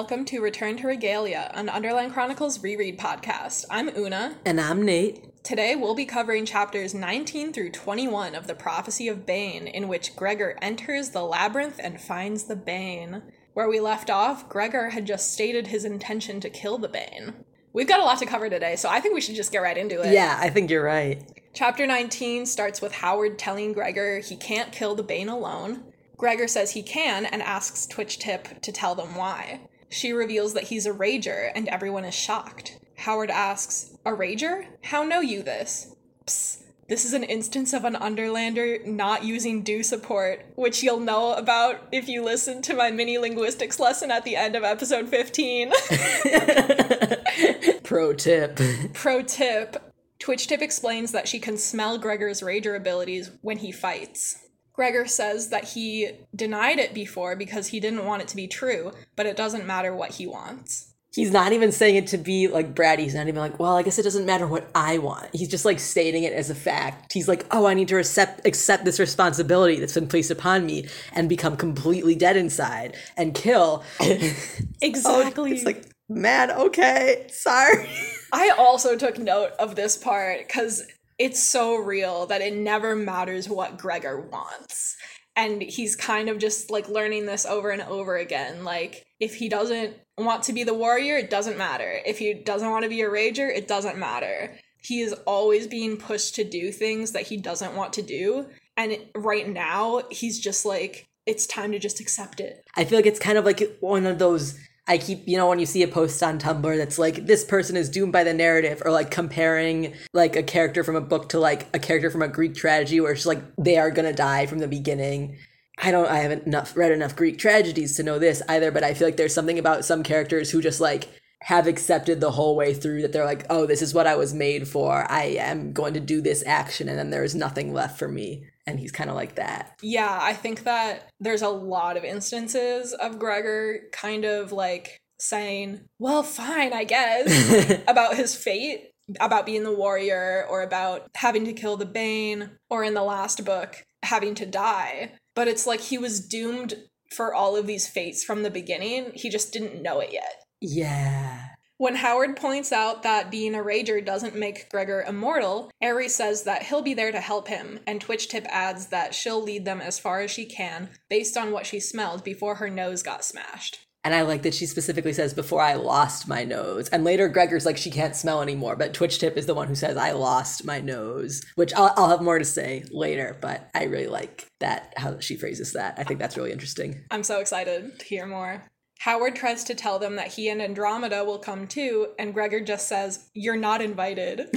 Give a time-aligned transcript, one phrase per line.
[0.00, 3.66] welcome to Return to Regalia, an Underland Chronicles reread podcast.
[3.68, 4.34] I'm Oona.
[4.46, 5.44] And I'm Nate.
[5.44, 10.16] Today we'll be covering chapters 19 through 21 of the Prophecy of Bane, in which
[10.16, 13.24] Gregor enters the labyrinth and finds the Bane.
[13.52, 17.34] Where we left off, Gregor had just stated his intention to kill the Bane.
[17.74, 19.76] We've got a lot to cover today, so I think we should just get right
[19.76, 20.14] into it.
[20.14, 21.22] Yeah, I think you're right.
[21.52, 25.84] Chapter 19 starts with Howard telling Gregor he can't kill the Bane alone.
[26.16, 29.60] Gregor says he can and asks Twitchtip to tell them why.
[29.90, 32.78] She reveals that he's a rager and everyone is shocked.
[32.96, 34.66] Howard asks, A rager?
[34.84, 35.94] How know you this?
[36.26, 36.58] Psst.
[36.88, 41.86] This is an instance of an Underlander not using do support, which you'll know about
[41.92, 45.70] if you listen to my mini linguistics lesson at the end of episode 15.
[47.84, 48.58] Pro tip.
[48.92, 54.38] Pro tip Twitchtip explains that she can smell Gregor's rager abilities when he fights.
[54.80, 58.92] Gregor says that he denied it before because he didn't want it to be true,
[59.14, 60.94] but it doesn't matter what he wants.
[61.12, 63.00] He's not even saying it to be like bratty.
[63.00, 65.28] He's not even like, well, I guess it doesn't matter what I want.
[65.34, 67.12] He's just like stating it as a fact.
[67.12, 70.88] He's like, oh, I need to accept accept this responsibility that's been placed upon me
[71.12, 73.84] and become completely dead inside and kill.
[74.00, 75.50] exactly.
[75.50, 77.86] oh, it's like, man, okay, sorry.
[78.32, 80.84] I also took note of this part because
[81.20, 84.96] it's so real that it never matters what Gregor wants.
[85.36, 88.64] And he's kind of just like learning this over and over again.
[88.64, 92.00] Like, if he doesn't want to be the warrior, it doesn't matter.
[92.06, 94.56] If he doesn't want to be a rager, it doesn't matter.
[94.82, 98.46] He is always being pushed to do things that he doesn't want to do.
[98.78, 102.64] And right now, he's just like, it's time to just accept it.
[102.78, 104.58] I feel like it's kind of like one of those
[104.90, 107.76] I keep, you know, when you see a post on Tumblr that's like, this person
[107.76, 111.38] is doomed by the narrative, or like comparing like a character from a book to
[111.38, 114.58] like a character from a Greek tragedy where it's like they are gonna die from
[114.58, 115.36] the beginning.
[115.78, 118.94] I don't, I haven't enough read enough Greek tragedies to know this either, but I
[118.94, 121.08] feel like there's something about some characters who just like
[121.42, 124.34] have accepted the whole way through that they're like, oh, this is what I was
[124.34, 125.06] made for.
[125.08, 128.80] I am going to do this action, and then there's nothing left for me and
[128.80, 129.78] he's kind of like that.
[129.82, 135.80] Yeah, I think that there's a lot of instances of Gregor kind of like saying,
[135.98, 141.52] "Well, fine, I guess," about his fate, about being the warrior or about having to
[141.52, 145.12] kill the Bane or in the last book having to die.
[145.34, 146.74] But it's like he was doomed
[147.14, 149.12] for all of these fates from the beginning.
[149.14, 150.44] He just didn't know it yet.
[150.60, 151.46] Yeah.
[151.80, 156.64] When Howard points out that being a rager doesn't make Gregor immortal, Ares says that
[156.64, 160.20] he'll be there to help him, and Twitchtip adds that she'll lead them as far
[160.20, 163.78] as she can based on what she smelled before her nose got smashed.
[164.04, 166.90] And I like that she specifically says, before I lost my nose.
[166.90, 168.76] And later, Gregor's like, she can't smell anymore.
[168.76, 172.20] But Twitchtip is the one who says, I lost my nose, which I'll, I'll have
[172.20, 173.38] more to say later.
[173.40, 175.94] But I really like that, how she phrases that.
[175.98, 177.04] I think that's really interesting.
[177.10, 178.64] I'm so excited to hear more.
[179.00, 182.86] Howard tries to tell them that he and Andromeda will come too, and Gregor just
[182.86, 184.50] says, You're not invited.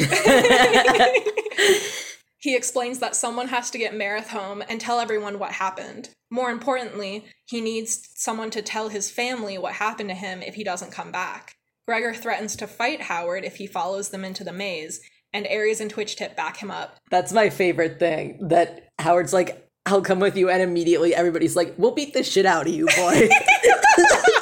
[2.39, 6.09] he explains that someone has to get Marith home and tell everyone what happened.
[6.29, 10.65] More importantly, he needs someone to tell his family what happened to him if he
[10.65, 11.55] doesn't come back.
[11.87, 14.99] Gregor threatens to fight Howard if he follows them into the maze,
[15.31, 16.97] and Ares and Twitchtip back him up.
[17.09, 18.45] That's my favorite thing.
[18.49, 22.45] That Howard's like, I'll come with you, and immediately everybody's like, We'll beat the shit
[22.45, 23.29] out of you, boy.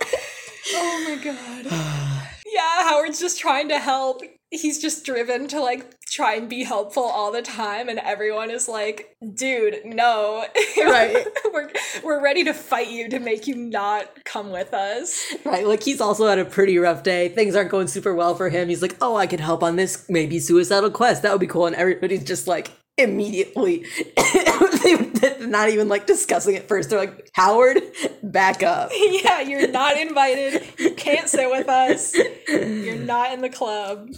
[0.74, 1.66] oh my god.
[2.46, 4.22] yeah, Howard's just trying to help.
[4.50, 8.68] He's just driven to like try and be helpful all the time and everyone is
[8.68, 10.44] like, "Dude, no."
[10.82, 11.26] Right.
[11.52, 11.70] we're
[12.02, 15.18] we're ready to fight you to make you not come with us.
[15.44, 15.66] Right.
[15.66, 17.28] Like he's also had a pretty rough day.
[17.28, 18.68] Things aren't going super well for him.
[18.68, 21.22] He's like, "Oh, I can help on this maybe suicidal quest.
[21.22, 23.84] That would be cool." And everybody's just like, immediately
[25.40, 26.90] not even like discussing it first.
[26.90, 27.82] They're like howard
[28.22, 28.90] back up.
[29.02, 30.62] Yeah you're not invited.
[30.78, 32.14] You can't sit with us.
[32.48, 34.10] You're not in the club.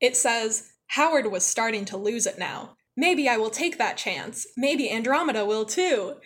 [0.00, 2.76] It says howard was starting to lose it now.
[2.96, 4.46] Maybe i will take that chance.
[4.56, 6.16] Maybe andromeda will too.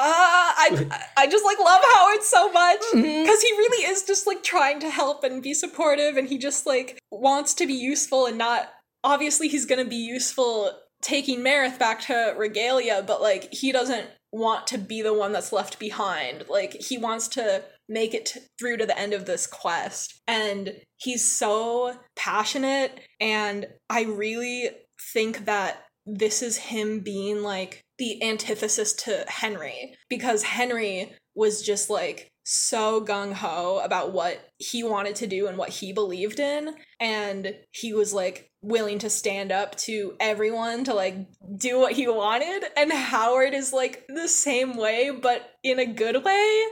[0.00, 0.86] Uh, I
[1.16, 3.26] I just like love Howard so much because mm-hmm.
[3.26, 7.00] he really is just like trying to help and be supportive, and he just like
[7.10, 8.68] wants to be useful and not.
[9.02, 10.70] Obviously, he's gonna be useful
[11.02, 15.52] taking Marith back to Regalia, but like he doesn't want to be the one that's
[15.52, 16.44] left behind.
[16.48, 20.20] Like he wants to make it t- through to the end of this quest.
[20.26, 24.70] And he's so passionate and I really
[25.14, 31.90] think that this is him being like the antithesis to Henry because Henry was just
[31.90, 36.74] like so gung ho about what he wanted to do and what he believed in.
[36.98, 41.16] And he was like willing to stand up to everyone to like
[41.56, 42.64] do what he wanted.
[42.76, 46.62] And Howard is like the same way, but in a good way.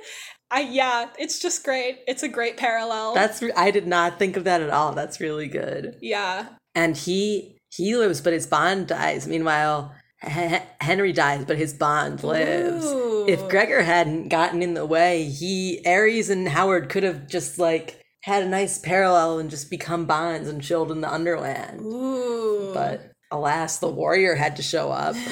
[0.51, 1.99] I yeah, it's just great.
[2.07, 3.15] It's a great parallel.
[3.15, 4.93] That's I did not think of that at all.
[4.93, 5.97] That's really good.
[6.01, 6.49] yeah.
[6.75, 9.27] And he he lives, but his bond dies.
[9.27, 9.93] Meanwhile,
[10.25, 12.87] H- Henry dies, but his bond lives.
[13.29, 18.03] If Gregor hadn't gotten in the way, he Ares and Howard could have just like
[18.27, 21.81] had a nice parallel and just become bonds and chilled in the Underland.
[21.81, 22.73] Ooh.
[22.75, 25.15] But alas, the warrior had to show up.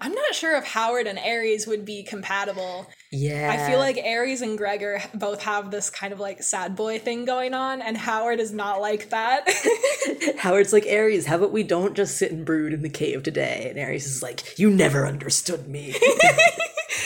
[0.00, 2.88] I'm not sure if Howard and Ares would be compatible.
[3.12, 6.98] yeah, I feel like Ares and Gregor both have this kind of like sad boy
[6.98, 9.48] thing going on, and Howard is not like that.
[10.38, 13.68] Howard's like Ares, How about we don't just sit and brood in the cave today?
[13.70, 15.94] And Ares is like, you never understood me.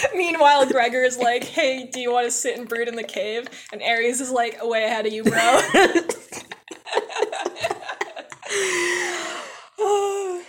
[0.15, 3.49] Meanwhile, Gregor is like, hey, do you want to sit and brood in the cave?
[3.73, 5.61] And Ares is like, way ahead of you, bro.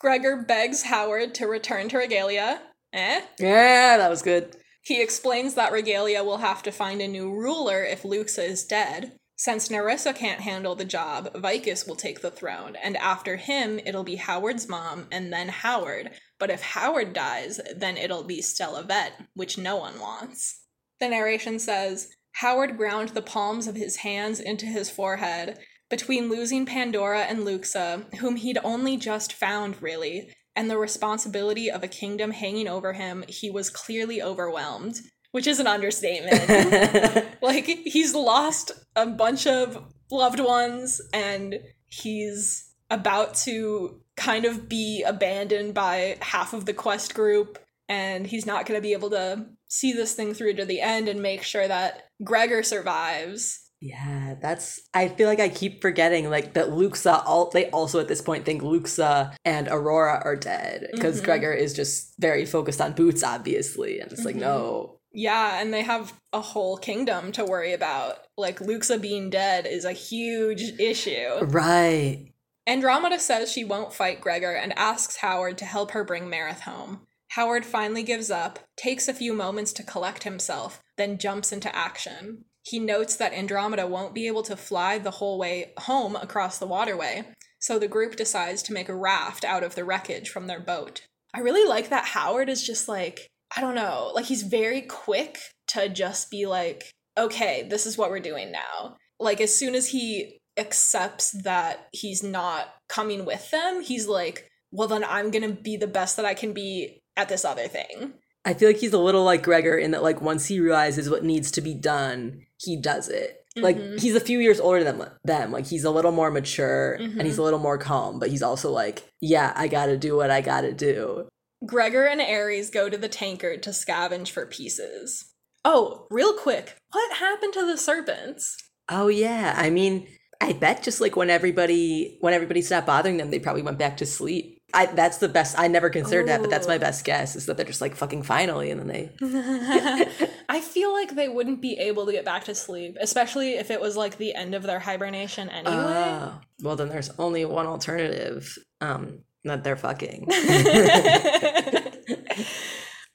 [0.00, 2.60] Gregor begs Howard to return to Regalia.
[2.92, 3.20] Eh?
[3.38, 4.56] yeah, that was good.
[4.82, 9.18] He explains that Regalia will have to find a new ruler if Luxa is dead.
[9.38, 14.04] Since Nerissa can't handle the job, Vicus will take the throne, and after him, it'll
[14.04, 16.12] be Howard's mom and then Howard.
[16.38, 20.62] But if Howard dies, then it'll be Solovet, which no one wants.
[21.00, 25.58] The narration says Howard ground the palms of his hands into his forehead.
[25.88, 31.82] Between losing Pandora and Luxa, whom he'd only just found, really, and the responsibility of
[31.82, 35.00] a kingdom hanging over him, he was clearly overwhelmed,
[35.30, 37.26] which is an understatement.
[37.42, 45.02] like, he's lost a bunch of loved ones, and he's about to kind of be
[45.02, 47.58] abandoned by half of the quest group,
[47.88, 51.08] and he's not going to be able to see this thing through to the end
[51.08, 53.62] and make sure that Gregor survives.
[53.80, 54.80] Yeah, that's.
[54.94, 56.72] I feel like I keep forgetting like that.
[56.72, 61.24] Luxa, all they also at this point think Luxa and Aurora are dead because Mhm.
[61.24, 64.40] Gregor is just very focused on Boots, obviously, and it's like Mhm.
[64.40, 64.92] no.
[65.12, 68.18] Yeah, and they have a whole kingdom to worry about.
[68.36, 71.38] Like, Luxa being dead is a huge issue.
[71.42, 72.32] Right.
[72.66, 77.02] Andromeda says she won't fight Gregor and asks Howard to help her bring Marith home.
[77.30, 82.44] Howard finally gives up, takes a few moments to collect himself, then jumps into action.
[82.62, 86.66] He notes that Andromeda won't be able to fly the whole way home across the
[86.66, 87.24] waterway,
[87.60, 91.02] so the group decides to make a raft out of the wreckage from their boat.
[91.32, 95.38] I really like that Howard is just like, I don't know, like he's very quick
[95.68, 98.96] to just be like, okay, this is what we're doing now.
[99.18, 104.88] Like, as soon as he accepts that he's not coming with them, he's like, well,
[104.88, 108.14] then I'm gonna be the best that I can be at this other thing.
[108.44, 111.24] I feel like he's a little like Gregor in that like once he realizes what
[111.24, 113.42] needs to be done, he does it.
[113.56, 113.98] Like Mhm.
[114.00, 115.50] he's a few years older than them.
[115.50, 117.38] Like he's a little more mature and he's Mhm.
[117.38, 120.42] a little more calm, but he's also like, yeah, I got to do what I
[120.42, 121.26] got to do.
[121.64, 125.24] Gregor and Ares go to the tankard to scavenge for pieces.
[125.64, 128.56] Oh, real quick, what happened to the serpents?
[128.90, 130.06] Oh yeah, I mean,
[130.40, 133.96] I bet just like when everybody when everybody stopped bothering them, they probably went back
[133.98, 134.60] to sleep.
[134.74, 135.58] I that's the best.
[135.58, 138.24] I never considered that, but that's my best guess is that they're just like fucking
[138.24, 139.10] finally, and then they.
[140.48, 143.80] I feel like they wouldn't be able to get back to sleep, especially if it
[143.80, 145.74] was like the end of their hibernation anyway.
[145.74, 148.56] Oh, well, then there's only one alternative.
[148.80, 150.26] Um, that they're fucking.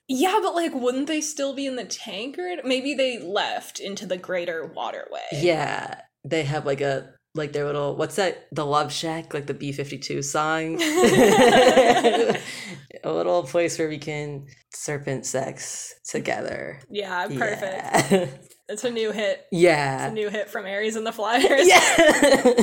[0.07, 2.61] yeah, but like, wouldn't they still be in the tankard?
[2.63, 5.27] Maybe they left into the greater waterway.
[5.33, 9.53] yeah, they have like a like their little what's that the Love Shack like the
[9.53, 10.77] B fifty two song.
[10.81, 12.37] a
[13.05, 16.79] little place where we can serpent sex together.
[16.89, 18.11] Yeah, perfect.
[18.11, 18.25] Yeah.
[18.69, 19.45] It's a new hit.
[19.51, 21.67] Yeah it's a new hit from ares and the Flyers.
[21.67, 22.53] Yeah.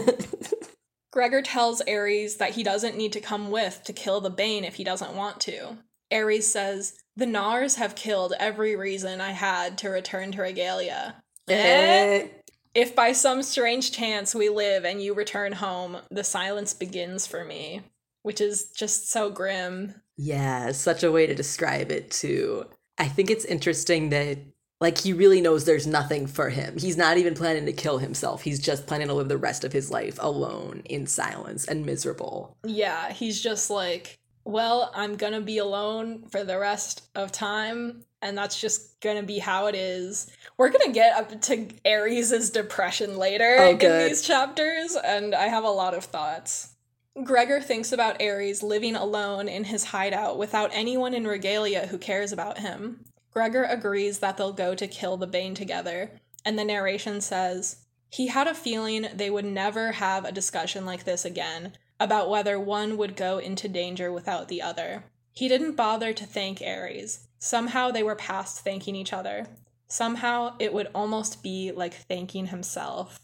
[1.12, 4.76] Gregor tells ares that he doesn't need to come with to kill the Bane if
[4.76, 5.76] he doesn't want to.
[6.10, 11.16] ares says, The gnawers have killed every reason I had to return to Regalia.
[11.48, 12.28] Eh?
[12.74, 17.44] If by some strange chance we live and you return home, the silence begins for
[17.44, 17.82] me.
[18.22, 19.94] Which is just so grim.
[20.16, 22.66] Yeah, such a way to describe it too.
[22.98, 24.38] I think it's interesting that
[24.80, 26.78] like he really knows there's nothing for him.
[26.78, 28.42] He's not even planning to kill himself.
[28.42, 32.56] He's just planning to live the rest of his life alone in silence and miserable.
[32.64, 34.17] Yeah, he's just like,
[34.48, 39.38] well, I'm gonna be alone for the rest of time, and that's just gonna be
[39.38, 40.26] how it is.
[40.56, 45.64] We're gonna get up to Ares' depression later Oh, in these chapters, and I have
[45.64, 46.76] a lot of thoughts.
[47.22, 52.32] Gregor thinks about Ares living alone in his hideout without anyone in Regalia who cares
[52.32, 53.04] about him.
[53.30, 56.12] Gregor agrees that they'll go to kill the Bane together,
[56.46, 61.04] and the narration says, He had a feeling they would never have a discussion like
[61.04, 65.04] this again about whether one would go into danger without the other.
[65.32, 67.28] He didn't bother to thank Ares.
[67.38, 69.46] Somehow they were past thanking each other.
[69.86, 73.20] Somehow it would almost be like thanking himself.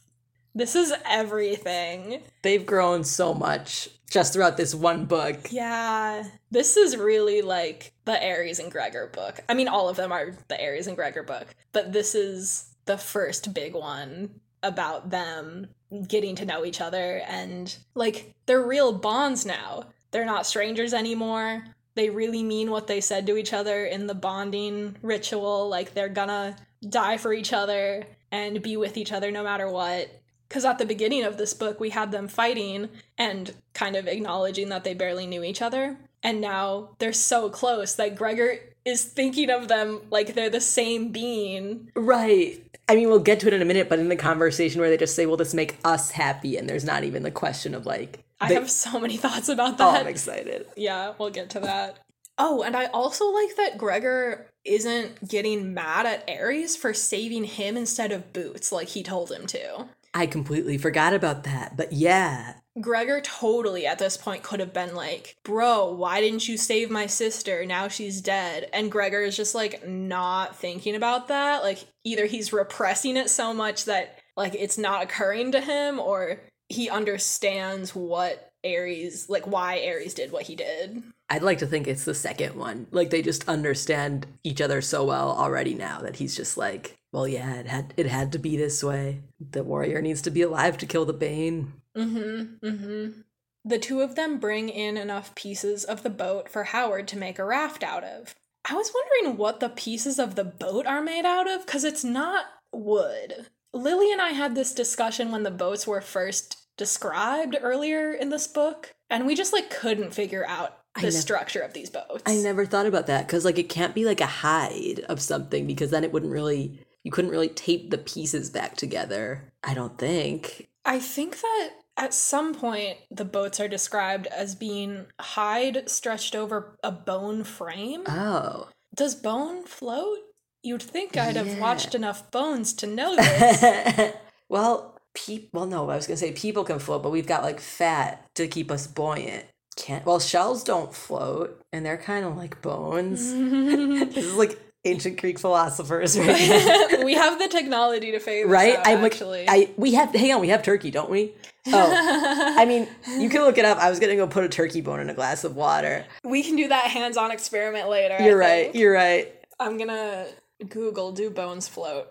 [0.54, 2.22] This is everything.
[2.42, 5.48] They've grown so much just throughout this one book.
[5.50, 6.22] Yeah.
[6.52, 9.40] This is really like the Ares and Gregor book.
[9.48, 12.96] I mean, all of them are the Ares and Gregor book, but this is the
[12.96, 15.66] first big one about them
[16.02, 19.84] getting to know each other and like they're real bonds now.
[20.10, 21.64] They're not strangers anymore.
[21.94, 25.68] They really mean what they said to each other in the bonding ritual.
[25.68, 26.56] Like they're gonna
[26.88, 30.08] die for each other and be with each other no matter what.
[30.48, 34.68] Because at the beginning of this book, we had them fighting and kind of acknowledging
[34.68, 35.96] that they barely knew each other.
[36.22, 41.10] And now they're so close that Gregor is thinking of them like they're the same
[41.10, 41.90] being.
[41.94, 42.62] Right.
[42.88, 44.98] I mean, we'll get to it in a minute, but in the conversation where they
[44.98, 48.22] just say, "Will this make us happy?" and there's not even the question of like,
[48.40, 49.84] I have so many thoughts about that.
[49.86, 50.00] oh.
[50.00, 50.66] I'm excited.
[50.76, 51.98] yeah, we'll get to that.
[52.36, 57.76] Oh, and I also like that Gregor isn't getting mad at Ares for saving him
[57.76, 59.86] instead of Boots like he told him to.
[60.12, 64.94] I completely forgot about that, but yeah, Gregor totally at this point could have been
[64.94, 67.64] like, Bro, why didn't you save my sister?
[67.64, 68.68] Now she's dead.
[68.72, 71.62] And Gregor is just like not thinking about that.
[71.62, 76.40] Like, either he's repressing it so much that like it's not occurring to him, or
[76.68, 81.02] he understands what Ares, like why Ares did what he did.
[81.30, 82.86] I'd like to think it's the second one.
[82.90, 87.28] Like they just understand each other so well already now that he's just like, well,
[87.28, 89.20] yeah, it had it had to be this way.
[89.38, 91.72] The warrior needs to be alive to kill the bane.
[91.96, 92.66] Mm-hmm.
[92.66, 93.20] Mm-hmm.
[93.64, 97.38] The two of them bring in enough pieces of the boat for Howard to make
[97.38, 98.34] a raft out of.
[98.68, 102.04] I was wondering what the pieces of the boat are made out of, because it's
[102.04, 103.46] not wood.
[103.72, 108.46] Lily and I had this discussion when the boats were first described earlier in this
[108.46, 112.22] book, and we just like couldn't figure out the structure of these boats.
[112.26, 115.66] I never thought about that because like it can't be like a hide of something
[115.66, 119.52] because then it wouldn't really you couldn't really tape the pieces back together.
[119.62, 120.68] I don't think.
[120.84, 126.76] I think that at some point the boats are described as being hide stretched over
[126.82, 128.02] a bone frame.
[128.08, 128.68] Oh.
[128.94, 130.18] Does bone float?
[130.62, 134.14] You'd think I'd have watched enough bones to know this.
[134.48, 137.42] well, pe- well no, I was going to say people can float, but we've got
[137.42, 139.44] like fat to keep us buoyant.
[139.76, 143.32] Can't Well, shells don't float and they're kind of like bones.
[144.14, 148.76] this is like ancient Greek philosophers right we have the technology to figure right?
[148.76, 149.46] out, I'm like actually.
[149.48, 151.32] I we have hang on, we have turkey, don't we?
[151.66, 152.54] Oh.
[152.58, 152.86] I mean,
[153.18, 153.78] you can look it up.
[153.78, 156.04] I was gonna go put a turkey bone in a glass of water.
[156.22, 158.22] we can do that hands-on experiment later.
[158.22, 158.64] You're right.
[158.64, 158.74] think.
[158.74, 159.32] You're right.
[159.58, 160.26] I'm gonna
[160.68, 162.08] Google do bones float.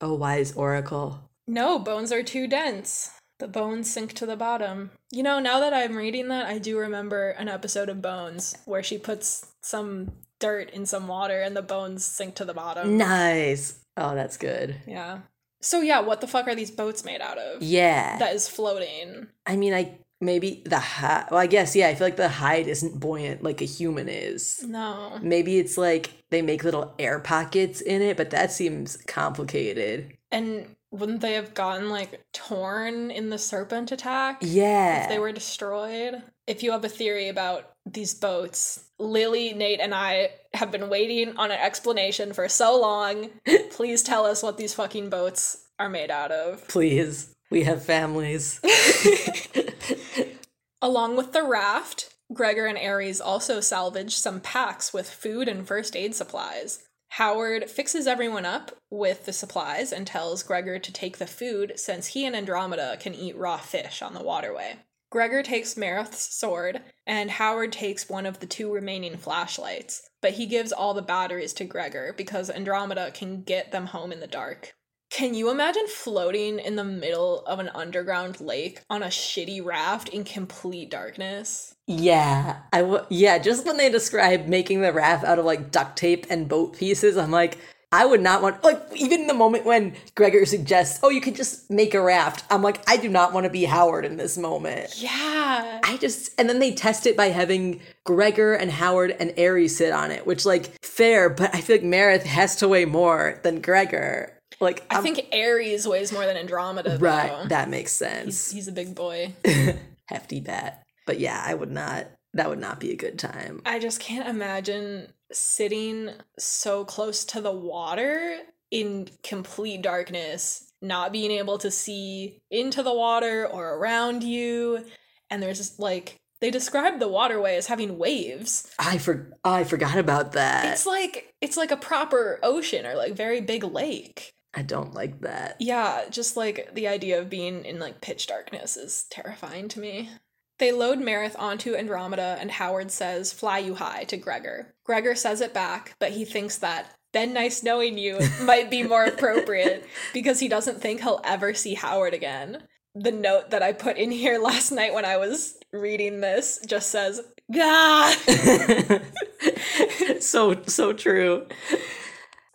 [0.00, 1.20] Oh, wise oracle.
[1.46, 3.12] No, bones are too dense.
[3.38, 4.92] The bones sink to the bottom.
[5.10, 8.82] You know, now that I'm reading that, I do remember an episode of Bones where
[8.82, 12.96] she puts some dirt in some water and the bones sink to the bottom.
[12.96, 13.80] Nice.
[13.96, 14.76] Oh, that's good.
[14.86, 15.20] Yeah.
[15.62, 17.62] So yeah, what the fuck are these boats made out of?
[17.62, 18.18] Yeah.
[18.18, 19.28] That is floating.
[19.46, 21.26] I mean, I maybe the hide.
[21.30, 21.88] Well, I guess yeah.
[21.88, 24.62] I feel like the hide isn't buoyant like a human is.
[24.62, 25.18] No.
[25.22, 30.16] Maybe it's like they make little air pockets in it, but that seems complicated.
[30.30, 34.38] And wouldn't they have gotten like torn in the serpent attack?
[34.40, 35.02] Yeah.
[35.02, 36.22] If they were destroyed?
[36.46, 41.36] If you have a theory about these boats, Lily, Nate, and I have been waiting
[41.36, 43.30] on an explanation for so long.
[43.70, 46.66] Please tell us what these fucking boats are made out of.
[46.68, 48.60] Please, we have families.
[50.82, 55.96] Along with the raft, Gregor and Ares also salvaged some packs with food and first
[55.96, 56.84] aid supplies.
[57.18, 62.08] Howard fixes everyone up with the supplies and tells Gregor to take the food since
[62.08, 64.78] he and Andromeda can eat raw fish on the waterway.
[65.10, 70.46] Gregor takes Marith's sword, and Howard takes one of the two remaining flashlights, but he
[70.46, 74.74] gives all the batteries to Gregor because Andromeda can get them home in the dark.
[75.10, 80.08] Can you imagine floating in the middle of an underground lake on a shitty raft
[80.08, 81.76] in complete darkness?
[81.86, 83.38] Yeah, I w- yeah.
[83.38, 87.16] Just when they describe making the raft out of like duct tape and boat pieces,
[87.16, 87.58] I'm like,
[87.92, 91.70] I would not want like even the moment when Gregor suggests, "Oh, you could just
[91.70, 95.00] make a raft." I'm like, I do not want to be Howard in this moment.
[95.00, 95.80] Yeah.
[95.84, 99.92] I just and then they test it by having Gregor and Howard and Ares sit
[99.92, 103.60] on it, which like fair, but I feel like Marith has to weigh more than
[103.60, 104.32] Gregor.
[104.60, 106.98] Like I I'm- think Ares weighs more than Andromeda.
[107.00, 107.48] right, Though.
[107.48, 108.50] that makes sense.
[108.50, 109.32] he's a big boy.
[110.08, 110.82] Hefty bet.
[111.06, 112.06] But yeah, I would not.
[112.34, 113.62] That would not be a good time.
[113.64, 118.38] I just can't imagine sitting so close to the water
[118.70, 124.84] in complete darkness, not being able to see into the water or around you.
[125.30, 128.68] And there's just like They describe the waterway as having waves.
[128.78, 130.72] I for I forgot about that.
[130.72, 134.33] It's like it's like a proper ocean or like very big lake.
[134.56, 135.56] I don't like that.
[135.58, 140.10] Yeah, just like the idea of being in like pitch darkness is terrifying to me.
[140.58, 144.74] They load Marith onto Andromeda, and Howard says, Fly you high to Gregor.
[144.84, 149.04] Gregor says it back, but he thinks that, Been nice knowing you might be more
[149.04, 152.62] appropriate because he doesn't think he'll ever see Howard again.
[152.94, 156.90] The note that I put in here last night when I was reading this just
[156.90, 157.20] says,
[157.52, 158.14] Gah!
[160.20, 161.46] so so true.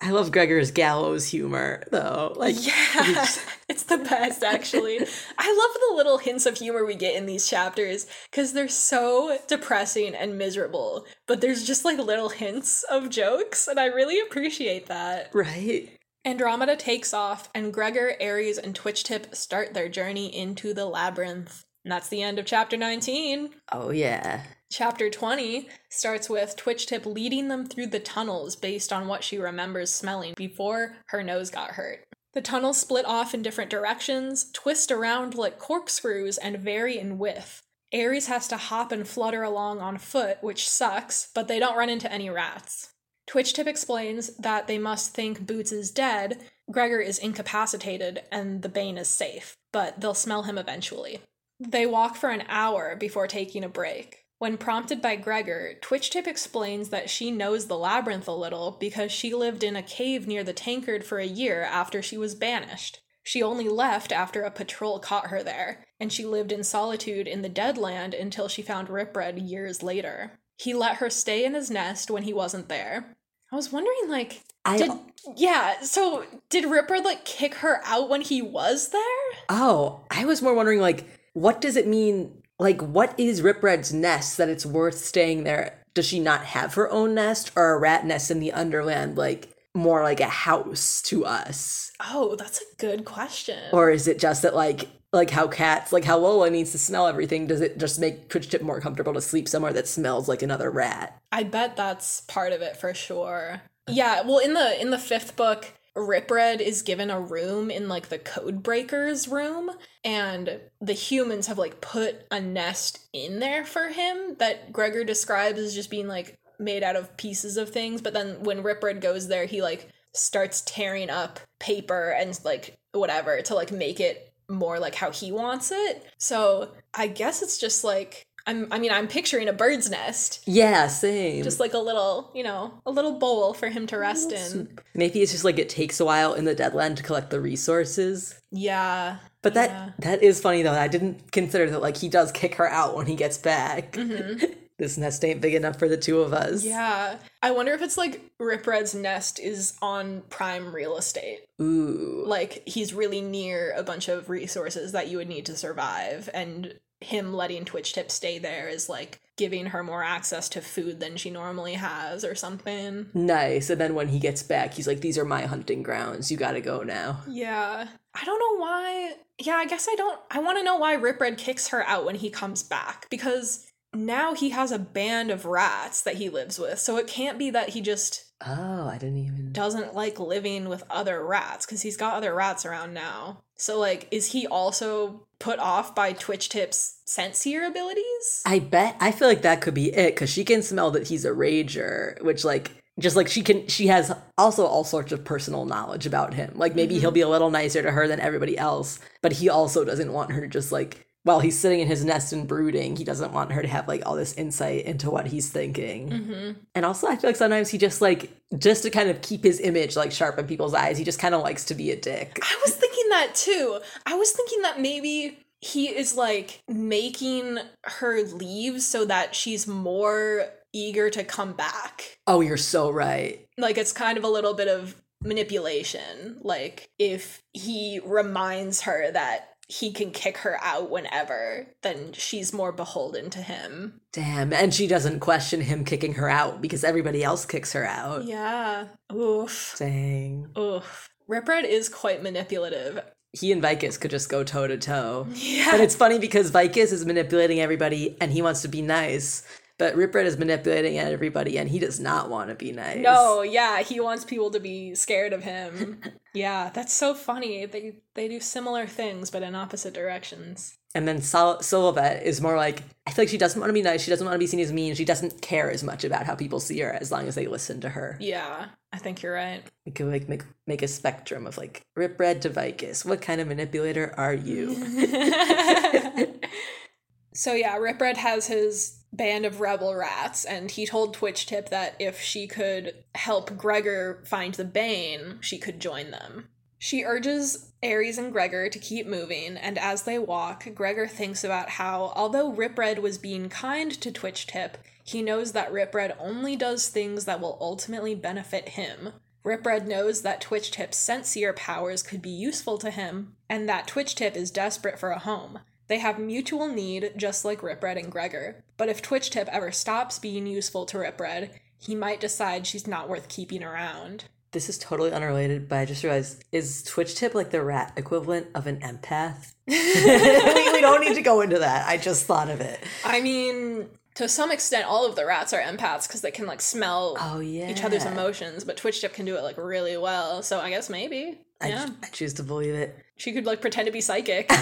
[0.01, 2.33] I love Gregor's gallows humor though.
[2.35, 2.73] Like Yeah,
[3.69, 4.97] it's the best actually.
[4.97, 9.37] I love the little hints of humor we get in these chapters because they're so
[9.47, 14.87] depressing and miserable, but there's just like little hints of jokes, and I really appreciate
[14.87, 15.31] that.
[15.33, 15.89] right.
[16.25, 21.63] Andromeda takes off, and Gregor, Ares, and Twitchtip start their journey into the labyrinth.
[21.85, 23.51] And that's the end of chapter 19.
[23.71, 24.43] Oh yeah.
[24.71, 29.89] Chapter 20 starts with Twitchtip leading them through the tunnels based on what she remembers
[29.89, 32.05] smelling before her nose got hurt.
[32.33, 37.63] The tunnels split off in different directions, twist around like corkscrews, and vary in width.
[37.91, 41.89] Ares has to hop and flutter along on foot, which sucks, but they don't run
[41.89, 42.93] into any rats.
[43.27, 48.99] Twitchtip explains that they must think Boots is dead, Gregor is incapacitated, and the Bane
[48.99, 51.21] is safe, but they'll smell him eventually.
[51.59, 54.25] They walk for an hour before taking a break.
[54.39, 59.33] When prompted by Gregor, Twitchtip explains that she knows the labyrinth a little because she
[59.33, 63.01] lived in a cave near the tankard for a year after she was banished.
[63.21, 67.41] She only left after a patrol caught her there, and she lived in solitude in
[67.41, 70.39] the Deadland until she found Ripred years later.
[70.55, 73.17] He let her stay in his nest when he wasn't there.
[73.51, 74.91] I was wondering, like, I did
[75.35, 75.81] yeah?
[75.81, 79.01] So did Ripred like kick her out when he was there?
[79.49, 84.37] Oh, I was more wondering like what does it mean like what is Ripred's nest
[84.37, 85.81] that it's worth staying there?
[85.93, 89.49] Does she not have her own nest or a rat nest in the underland like
[89.73, 91.91] more like a house to us?
[91.99, 93.59] Oh, that's a good question.
[93.71, 97.07] Or is it just that like like how cats like how Lola needs to smell
[97.07, 100.69] everything, does it just make Twitchtip more comfortable to sleep somewhere that smells like another
[100.69, 101.17] rat?
[101.31, 103.61] I bet that's part of it for sure.
[103.87, 108.09] Yeah, well in the in the fifth book, Ripred is given a room in like
[108.09, 109.71] the code breakers room
[110.03, 115.59] and the humans have like put a nest in there for him that Gregor describes
[115.59, 119.27] as just being like made out of pieces of things, but then when Ripred goes
[119.27, 124.79] there, he like starts tearing up paper and like whatever to like make it more
[124.79, 126.05] like how he wants it.
[126.17, 130.87] So, I guess it's just like I'm I mean, I'm picturing a bird's nest Yeah,
[130.87, 131.43] same.
[131.43, 134.77] just like a little, you know, a little bowl for him to rest in.
[134.93, 138.39] Maybe it's just like it takes a while in the Deadland to collect the resources.
[138.51, 139.17] Yeah.
[139.41, 139.89] But that Yeah.
[139.99, 140.73] that is funny though.
[140.73, 143.97] I didn't consider that like he does kick her out when he gets back.
[144.77, 146.59] this nest ain't big enough for the two of us.
[146.61, 146.69] Mm-hmm.
[146.69, 147.17] Yeah.
[147.43, 151.39] I wonder if it's like Ripred's nest is on prime real estate.
[151.61, 152.23] Ooh.
[152.25, 156.73] Like he's really near a bunch of resources that you would need to survive and
[157.01, 161.29] him letting Twitchtip stay there is like giving her more access to food than she
[161.29, 163.07] normally has or something.
[163.13, 163.69] Nice.
[163.69, 166.29] And then when he gets back, he's like, "These are my hunting grounds.
[166.29, 167.87] You got to go now." Yeah.
[168.13, 169.13] I don't know why.
[169.37, 170.19] Yeah, I guess I don't.
[170.29, 174.33] I want to know why Ripred kicks her out when he comes back because now
[174.33, 176.79] he has a band of rats that he lives with.
[176.79, 179.51] So it can't be that he just Oh, I didn't even.
[179.53, 183.41] doesn't like living with other rats because he's got other rats around now.
[183.55, 188.43] So, like, is he also put off by Twitchtip's sense seer abilities?
[188.45, 188.95] I bet.
[188.99, 192.21] I feel like that could be it because she can smell that he's a rager,
[192.21, 192.71] which like.
[192.99, 196.51] Just like she can, she has also all sorts of personal knowledge about him.
[196.55, 199.85] Like maybe he'll be a little nicer to her than everybody else, but he also
[199.85, 203.05] doesn't want her to just like, while he's sitting in his nest and brooding, he
[203.05, 206.09] doesn't want her to have like all this insight into what he's thinking.
[206.09, 206.51] Mm-hmm.
[206.75, 209.61] And also, I feel like sometimes he just like, just to kind of keep his
[209.61, 212.37] image like sharp in people's eyes, he just kind of likes to be a dick.
[212.41, 213.79] I was thinking that too.
[214.05, 220.45] I was thinking that maybe he is like making her leave so that she's more
[220.73, 222.17] eager to come back.
[222.27, 223.45] Oh, you're so right.
[223.57, 226.37] Like it's kind of a little bit of manipulation.
[226.41, 232.71] Like if he reminds her that he can kick her out whenever, then she's more
[232.71, 234.01] beholden to him.
[234.11, 234.51] Damn.
[234.51, 238.23] And she doesn't question him kicking her out because everybody else kicks her out.
[238.23, 238.87] Yeah.
[239.13, 239.75] Oof.
[239.77, 240.47] Dang.
[240.57, 241.09] Oof.
[241.29, 243.03] Ripred is quite manipulative.
[243.33, 245.27] He and Vicus could just go toe to toe.
[245.35, 245.73] Yeah.
[245.73, 249.43] And it's funny because Vicus is manipulating everybody and he wants to be nice.
[249.77, 252.97] But Ripred is manipulating everybody and he does not want to be nice.
[252.97, 256.01] No, yeah, he wants people to be scared of him.
[256.33, 257.67] yeah, that's so funny.
[257.67, 260.79] They they do similar things but in opposite directions.
[260.95, 264.01] And then Sol- is more like, I feel like she doesn't want to be nice.
[264.01, 264.95] She doesn't want to be seen as mean.
[264.95, 267.79] She doesn't care as much about how people see her as long as they listen
[267.81, 268.17] to her.
[268.19, 269.63] Yeah, I think you're right.
[269.85, 273.05] We could like make make a spectrum of like Ripred to Vicus.
[273.05, 274.75] What kind of manipulator are you?
[277.33, 282.19] so yeah, Ripred has his band of rebel rats, and he told Twitchtip that if
[282.19, 286.49] she could help Gregor find the Bane, she could join them.
[286.77, 291.71] She urges Ares and Gregor to keep moving, and as they walk, Gregor thinks about
[291.71, 294.75] how, although Ripred was being kind to Twitchtip,
[295.09, 299.13] he knows that Ripred only does things that will ultimately benefit him.
[299.43, 304.51] Ripred knows that Twitchtip's sensier powers could be useful to him, and that Twitchtip is
[304.51, 305.61] desperate for a home.
[305.87, 308.63] They have mutual need, just like Ripred and Gregor.
[308.77, 313.29] But if Twitchtip ever stops being useful to Ripred, he might decide she's not worth
[313.29, 314.25] keeping around.
[314.51, 318.67] This is totally unrelated, but I just realized is Twitchtip like the rat equivalent of
[318.67, 319.53] an empath?
[319.65, 319.73] we,
[320.71, 321.87] we don't need to go into that.
[321.87, 322.79] I just thought of it.
[323.03, 326.59] I mean, to some extent, all of the rats are empaths because they can like
[326.59, 327.69] smell Oh yeah.
[327.69, 330.43] each other's emotions, but Twitchtip can do it like really well.
[330.43, 331.39] So I guess maybe.
[331.61, 331.87] I, Yeah.
[332.03, 332.97] I choose to believe it.
[333.15, 334.51] She could like pretend to be psychic.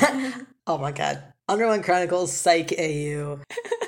[0.69, 1.23] Oh my god.
[1.49, 3.39] Underland Chronicles Psych AU.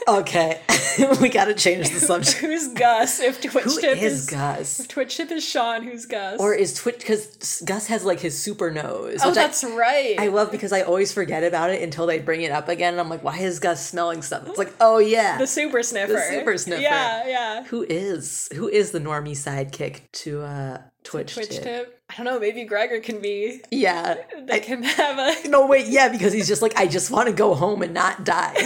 [0.08, 0.60] Okay.
[1.22, 2.38] we gotta change the subject.
[2.39, 3.19] who's Gus?
[3.19, 4.80] If Twitch Who Tip is is, Gus?
[4.80, 6.39] if Twitchtip is Sean, who's Gus?
[6.39, 9.19] Or is Twitch because Gus has like his super nose.
[9.24, 10.15] oh, which I- that's right.
[10.17, 13.02] I love because I always forget about it until they bring it up again, and
[13.02, 14.48] I'm like, why is Gus smelling stuff?
[14.48, 16.13] It's like, oh yeah, the super sniffer.
[16.13, 16.82] The super sniffer.
[16.82, 17.63] Yeah, yeah.
[17.65, 21.34] who is who is the normie sidekick to uh Twitch?
[21.36, 21.63] Twitch tip?
[21.63, 21.98] Tip.
[22.10, 22.39] I don't know.
[22.39, 23.62] Maybe Gregor can be.
[23.72, 24.15] Yeah.
[24.45, 25.36] They can have a.
[25.50, 28.24] No wait, yeah, because he's just like, I just want to go home and not
[28.24, 28.54] die.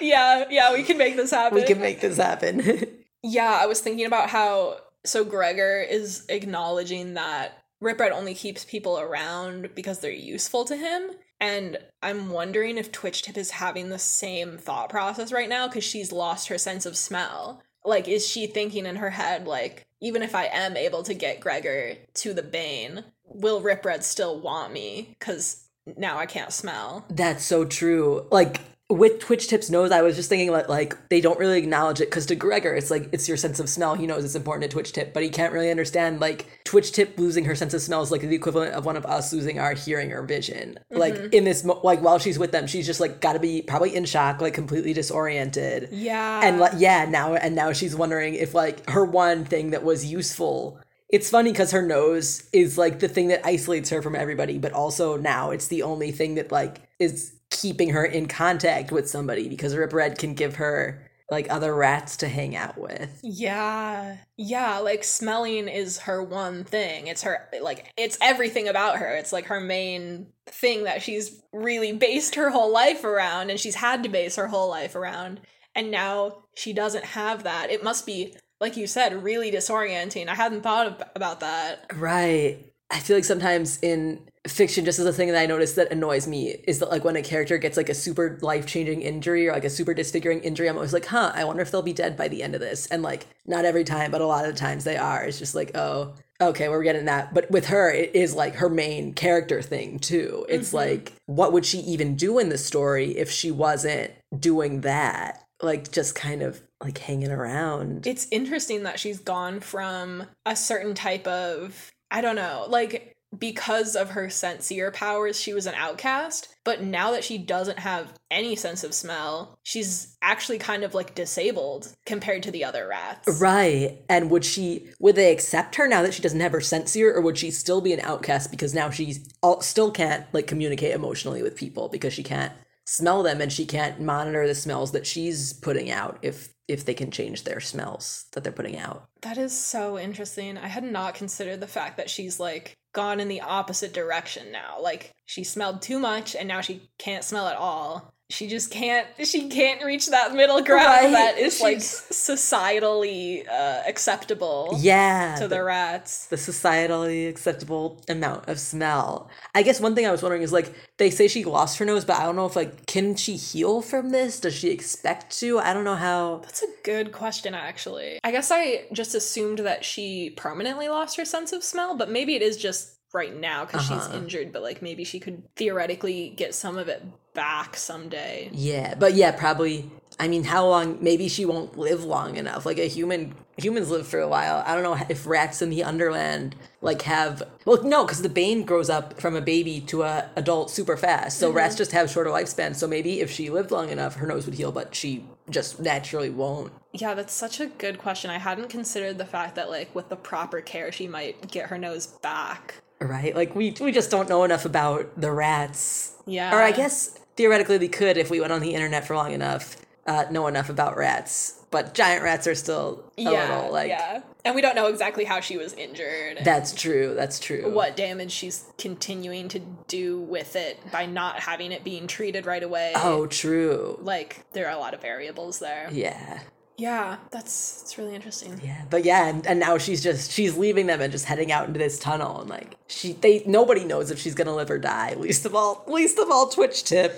[0.00, 0.72] yeah, yeah.
[0.72, 1.56] We can make this happen.
[1.56, 2.86] we can make this happen.
[3.22, 8.98] Yeah, I was thinking about how so Gregor is acknowledging that Ripred only keeps people
[8.98, 11.10] around because they're useful to him.
[11.38, 16.12] And I'm wondering if Twitchtip is having the same thought process right now because she's
[16.12, 17.62] lost her sense of smell.
[17.84, 21.40] Like, is she thinking in her head, like, even if I am able to get
[21.40, 25.16] Gregor to the Bane, will Ripred still want me?
[25.18, 25.64] Because
[25.96, 27.04] now I can't smell.
[27.08, 28.26] That's so true.
[28.30, 28.60] Like
[28.90, 32.26] with Twitchtip's nose, I was just thinking like, like they don't really acknowledge it because
[32.26, 33.94] to Gregor, it's like it's your sense of smell.
[33.94, 37.54] He knows it's important to Twitchtip, but he can't really understand like Twitchtip losing her
[37.54, 40.22] sense of smell is like the equivalent of one of us losing our hearing or
[40.22, 40.78] vision.
[40.90, 41.32] Like mm-hmm.
[41.32, 43.94] in this, mo- like while she's with them, she's just like got to be probably
[43.94, 45.88] in shock, like completely disoriented.
[45.92, 46.40] Yeah.
[46.42, 50.04] and like yeah now and now she's wondering if like her one thing that was
[50.04, 54.58] useful it's funny because her nose is like the thing that isolates her from everybody
[54.58, 59.08] but also now it's the only thing that like is keeping her in contact with
[59.10, 64.16] somebody because ripred can give her like other rats to hang out with Yeah.
[64.36, 67.06] Yeah, like smelling is her one thing.
[67.06, 69.14] It's her like it's everything about her.
[69.16, 73.76] It's like her main thing that she's really based her whole life around and she's
[73.76, 75.40] had to base her whole life around.
[75.74, 77.70] And now she doesn't have that.
[77.70, 80.28] It must be like you said really disorienting.
[80.28, 81.86] I hadn't thought about that.
[81.94, 85.92] right i feel like sometimes in fiction just as a thing that i notice that
[85.92, 89.52] annoys me is that like when a character gets like a super life-changing injury or
[89.52, 92.16] like a super disfiguring injury i'm always like huh i wonder if they'll be dead
[92.16, 92.86] by the end of this.
[92.86, 95.22] And like not every time but a lot of the times they are.
[95.24, 97.34] It's just like oh okay we're getting that.
[97.34, 100.46] But with her it is like her main character thing too.
[100.48, 100.76] It's mm-hmm.
[100.76, 105.44] like what would she even do in the story if she wasn't doing that?
[105.62, 108.06] Like just kind of like hanging around.
[108.06, 113.94] It's interesting that she's gone from a certain type of I don't know, like because
[113.94, 116.48] of her sensier powers, she was an outcast.
[116.64, 121.14] But now that she doesn't have any sense of smell, she's actually kind of like
[121.14, 123.40] disabled compared to the other rats.
[123.40, 124.02] Right.
[124.08, 127.20] And would she would they accept her now that she doesn't have her sensier or
[127.20, 129.16] would she still be an outcast because now she
[129.60, 132.52] still can't like communicate emotionally with people because she can't
[132.84, 136.94] smell them and she can't monitor the smells that she's putting out if if they
[136.94, 139.08] can change their smells that they're putting out.
[139.22, 140.56] That is so interesting.
[140.56, 144.80] I had not considered the fact that she's like gone in the opposite direction now.
[144.80, 148.14] Like she smelled too much and now she can't smell at all.
[148.30, 151.10] She just can't she can't reach that middle ground Right.
[151.12, 155.34] that is like societally uh, acceptable Yeah.
[155.38, 156.26] to the rats.
[156.26, 159.28] the societally acceptable amount of smell.
[159.54, 162.04] I guess one thing I was wondering is like they say she lost her nose,
[162.04, 164.40] but I don't know if like can she heal from this?
[164.40, 165.58] Does she expect to?
[165.58, 166.38] I don't know how.
[166.44, 168.20] That's a good question actually.
[168.22, 172.34] I guess I just assumed that she permanently lost her sense of smell, but maybe
[172.36, 174.16] it is just right now because she's Uh-huh.
[174.18, 177.02] injured, but like maybe she could theoretically get some of it
[177.34, 178.50] back someday.
[178.52, 179.90] Yeah, but yeah, probably.
[180.18, 180.98] I mean, how long?
[181.00, 182.66] Maybe she won't live long enough.
[182.66, 184.62] Like a human, humans live for a while.
[184.66, 187.42] I don't know if rats in the Underland like have.
[187.64, 191.38] Well, no, because the Bane grows up from a baby to a adult super fast.
[191.38, 191.78] So rats mm-hmm.
[191.78, 192.76] just have shorter lifespans.
[192.76, 194.72] So maybe if she lived long enough, her nose would heal.
[194.72, 196.72] But she just naturally won't.
[196.92, 198.30] Yeah, that's such a good question.
[198.30, 201.78] I hadn't considered the fact that like with the proper care, she might get her
[201.78, 202.74] nose back.
[203.00, 203.34] Right?
[203.34, 206.16] Like we we just don't know enough about the rats.
[206.26, 206.54] Yeah.
[206.54, 209.78] Or I guess theoretically we could if we went on the internet for long enough,
[210.06, 211.56] uh, know enough about rats.
[211.70, 213.88] But giant rats are still a yeah, little like.
[213.88, 216.40] yeah, and we don't know exactly how she was injured.
[216.44, 217.14] That's true.
[217.14, 217.72] That's true.
[217.72, 222.62] what damage she's continuing to do with it by not having it being treated right
[222.62, 222.92] away.
[222.96, 223.98] Oh, true.
[224.02, 225.88] like there are a lot of variables there.
[225.90, 226.40] Yeah.
[226.80, 228.58] Yeah, that's that's really interesting.
[228.64, 228.82] Yeah.
[228.88, 231.78] But yeah, and, and now she's just she's leaving them and just heading out into
[231.78, 235.12] this tunnel and like she they nobody knows if she's gonna live or die.
[235.14, 237.12] Least of all least of all Twitchtip.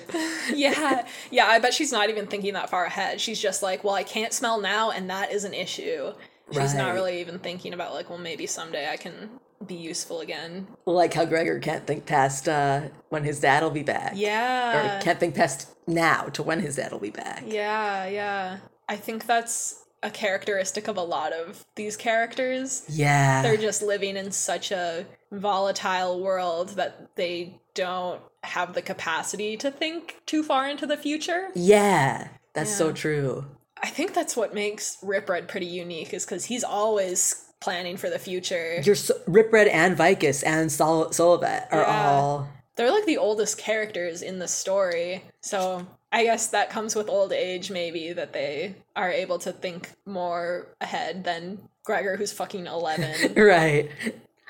[0.53, 1.47] yeah, yeah.
[1.47, 3.21] I bet she's not even thinking that far ahead.
[3.21, 6.13] She's just like, well, I can't smell now, and that is an issue.
[6.51, 9.31] She's not really even thinking about like, well, maybe someday I can
[9.67, 10.67] be useful again.
[10.87, 14.15] Like how Gregor can't think past uh when his dad'll be back.
[14.17, 14.99] Yeah.
[14.99, 17.45] Or can't think past now to when his dad'll be back.
[17.47, 18.59] Yeah, yeah.
[18.93, 22.85] I think that's a characteristic of a lot of these characters.
[22.89, 23.41] Yeah.
[23.41, 29.71] They're just living in such a volatile world that they don't have the capacity to
[29.71, 31.49] think too far into the future.
[31.55, 32.29] yeah.
[32.55, 33.47] That's so true.
[33.83, 38.19] I think that's what makes Ripred pretty unique is because he's always planning for the
[38.19, 38.83] future.
[38.85, 42.11] You're so, Ripred and Vicus and Sol- Solovet are Yeah.
[42.11, 45.25] all They're like the oldest characters in the story.
[45.41, 49.93] So I guess that comes with old age, maybe, that they are able to think
[50.05, 53.35] more ahead than Gregor, who's fucking 11.
[53.37, 53.89] right.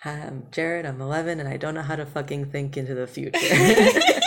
[0.05, 3.38] I'm Jared, I'm 11, and I don't know how to fucking think into the future.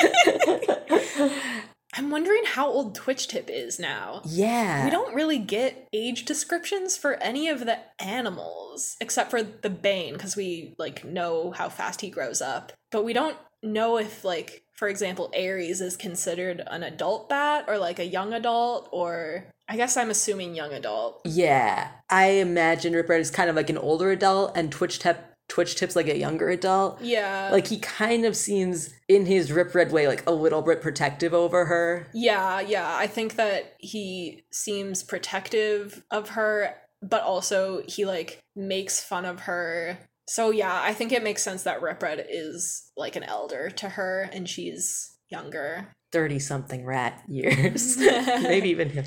[1.97, 4.21] I'm wondering how old Twitchtip is now.
[4.25, 4.83] yeah.
[4.85, 10.13] We don't really get age descriptions for any of the animals except for the Bane
[10.13, 12.73] because we like know how fast he grows up.
[12.91, 17.77] But we don't know if like for example Ares is considered an adult bat or
[17.77, 21.21] like a young adult or I guess I'm assuming young adult.
[21.25, 21.89] Yeah.
[22.09, 26.07] I imagine Ripred is kind of like an older adult, and Twitchtip Twitch Tip's like
[26.07, 27.01] a younger adult.
[27.01, 27.49] Yeah.
[27.51, 31.65] Like he kind of seems in his Ripred way like a little bit protective over
[31.65, 32.07] her.
[32.13, 32.95] Yeah, yeah.
[32.95, 39.41] I think that he seems protective of her, but also he like makes fun of
[39.41, 39.97] her.
[40.27, 44.29] So yeah, I think it makes sense that Ripred is like an elder to her
[44.33, 45.93] and she's younger.
[46.11, 47.97] 30 something rat years.
[47.97, 49.05] Maybe even him.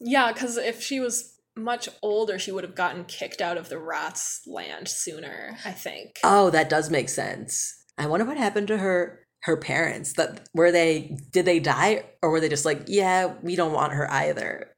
[0.00, 3.78] Yeah, because if she was much older, she would have gotten kicked out of the
[3.78, 6.20] rats land sooner, I think.
[6.22, 7.74] Oh, that does make sense.
[7.98, 10.14] I wonder what happened to her her parents.
[10.14, 13.94] That were they did they die or were they just like, yeah, we don't want
[13.94, 14.75] her either.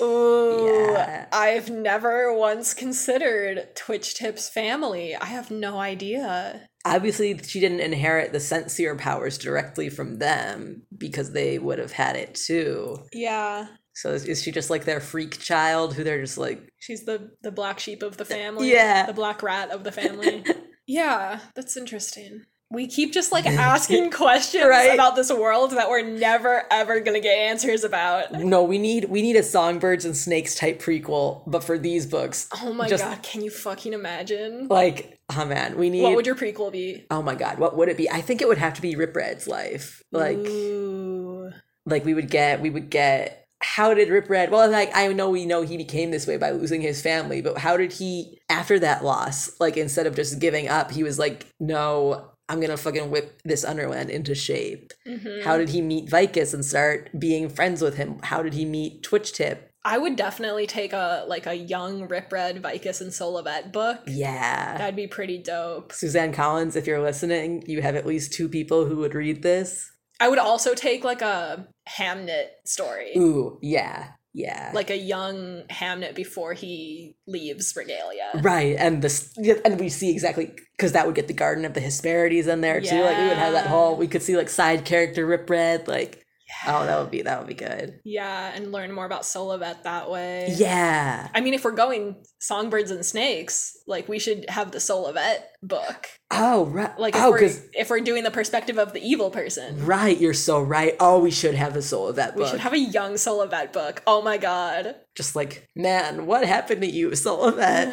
[0.00, 1.26] Ooh, Yeah.
[1.32, 5.14] I've never once considered Twitchtip's family.
[5.14, 6.68] I have no idea.
[6.84, 12.16] Obviously, she didn't inherit the sensier powers directly from them because they would have had
[12.16, 12.98] it too.
[13.12, 13.66] Yeah.
[13.94, 17.30] So is, is she just like their freak child who they're just like, She's the
[17.42, 18.70] the black sheep of the family.
[18.70, 19.06] Yeah.
[19.06, 20.44] The black rat of the family.
[20.86, 22.44] yeah, that's interesting.
[22.70, 24.92] We keep just like asking questions Right.
[24.92, 28.32] about this world that we're never ever gonna get answers about.
[28.32, 32.48] no, we need we need a songbirds and snakes type prequel, but for these books,
[32.60, 34.66] Oh my Just- god, can you fucking imagine?
[34.68, 36.02] like, oh man, we need.
[36.02, 37.04] What would your prequel be?
[37.10, 38.10] oh my god, what would it be?
[38.10, 40.02] I think it would have to be Ripred's life.
[40.10, 41.52] Like, Ooh.
[41.86, 45.46] like we would get we would get how did Ripred well like I know we
[45.46, 49.04] know he became this way by losing his family, but how did he after that
[49.04, 53.40] loss, like instead of just giving up, he was like, No, I'm gonna fucking whip
[53.44, 54.92] this Underland into shape.
[55.06, 55.42] Mhm.
[55.42, 58.20] How did he meet Vicus and start being friends with him?
[58.22, 59.58] How did he meet Twitchtip?
[59.84, 64.00] I would definitely take a like a young Ripred, Vicus, and Solovet book.
[64.06, 64.76] Yeah.
[64.78, 65.92] That'd be pretty dope.
[65.92, 69.90] Suzanne Collins, if you're listening, you have at least two people who would read this.
[70.18, 73.12] I would also take like a Hamnet story.
[73.16, 74.08] Ooh, yeah.
[74.36, 74.70] Yeah.
[74.74, 78.32] Like a young Hamnet before he leaves Regalia.
[78.42, 81.80] Right, and this, and we see exactly because that would get the Garden of the
[81.80, 83.00] Hesperides in there too.
[83.00, 83.96] Like we would have that whole.
[83.96, 85.88] We could see like side character Ripred.
[85.88, 86.25] Like,
[86.66, 88.00] oh, that would be that would be good.
[88.04, 90.54] Yeah, and learn more about Solovet that way.
[90.56, 91.28] Yeah.
[91.34, 96.08] I mean, if we're going songbirds and snakes, like we should have the Solovet book.
[96.30, 96.98] Oh right.
[96.98, 100.34] Like if oh, we're if we're doing the perspective of the evil person, right, you're
[100.34, 100.96] so right.
[101.00, 104.02] Oh, we should have a of that we should have a young Solovet book.
[104.06, 104.96] Oh my god.
[105.14, 107.92] Just like, man, what happened to you, Solovet?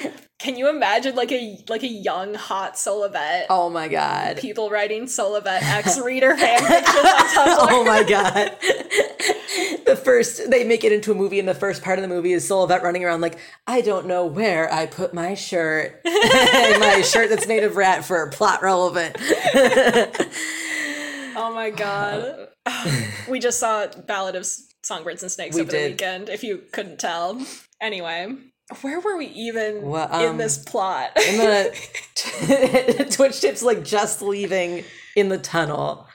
[0.00, 0.03] Can
[0.64, 3.46] you imagine like a like a young hot Solovet?
[3.50, 4.38] Oh my god.
[4.38, 7.68] People writing Solovet X reader fanfiction on Tumblr.
[7.70, 8.56] Oh my god.
[9.86, 12.32] the first they make it into a movie and the first part of the movie
[12.32, 16.00] is Solovet running around like, I don't know where I put my shirt.
[16.04, 19.16] my shirt that's made of rat fur, plot relevant.
[21.36, 22.48] oh my god.
[23.28, 24.46] we just saw Ballad of
[24.82, 27.44] Songbirds and Snakes We over the weekend, if you couldn't tell.
[27.80, 28.34] Anyway,
[28.80, 31.10] where were we even Well, in um, this plot?
[31.16, 31.74] And the
[33.10, 34.84] Twitchtip's like just leaving
[35.16, 36.06] in the tunnel.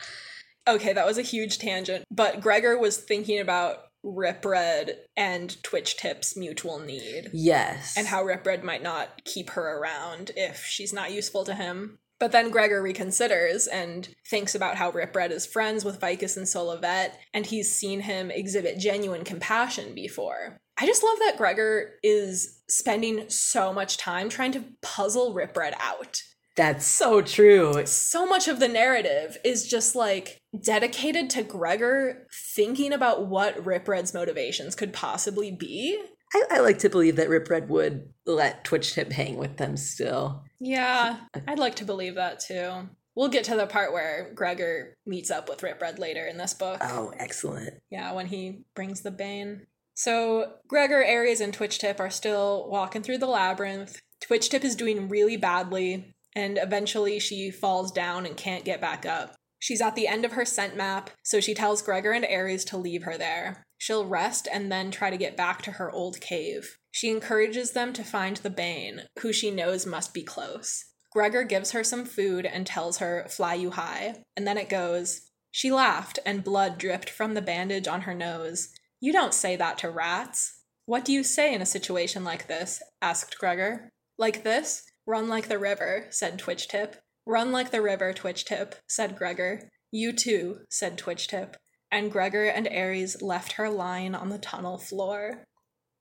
[0.68, 2.06] okay, that was a huge tangent.
[2.12, 7.30] But Gregor was thinking about Ripred and Twitchtip's mutual need.
[7.34, 7.96] Yes.
[7.98, 12.00] and how Ripred might not keep her around if she's not useful to him.
[12.20, 17.12] But then Gregor reconsiders and thinks about how Ripred is friends with Vicus and Solovet,
[17.34, 20.60] and he's seen him exhibit genuine compassion before.
[20.80, 26.22] I just love that Gregor is spending so much time trying to puzzle Ripred out.
[26.56, 27.86] That's so true.
[27.86, 34.14] So much of the narrative is just like dedicated to Gregor thinking about what Ripred's
[34.14, 36.02] motivations could possibly be
[36.34, 40.44] I, I like to believe that Ripred would let Twitchtip hang with them still.
[40.60, 42.90] Yeah, I'd like to believe that too.
[43.16, 46.80] We'll get to the part where Gregor meets up with Ripred later in this book.
[46.82, 47.74] Oh, excellent.
[47.90, 49.66] Yeah, when he brings the Bane.
[50.00, 54.02] So Gregor, Ares, and Twitchtip are still walking through the labyrinth.
[54.22, 59.36] Twitchtip is doing really badly, and eventually she falls down and can't get back up.
[59.60, 62.78] She's at the end of her scent map, so she tells Gregor and Ares to
[62.78, 63.66] leave her there.
[63.78, 66.78] She'll rest and then try to get back to her old cave.
[66.92, 70.86] She encourages them to find the Bane, who she knows must be close.
[71.12, 74.24] Gregor gives her some food and tells her, Fly you high.
[74.38, 75.30] And then it goes.
[75.52, 78.70] She laughed, and blood dripped from the bandage on her nose.
[79.00, 80.62] You don't say that to rats.
[80.86, 82.82] What do you say in a situation like this?
[83.02, 83.90] asked Gregor.
[84.18, 84.84] Like this?
[85.06, 86.96] Run like the river, said Twitchtip.
[87.26, 89.70] Run like the river, Twitchtip, said Gregor.
[89.92, 91.56] You too, said Twitchtip.
[91.92, 95.44] And Gregor and Ares left her lying on the tunnel floor.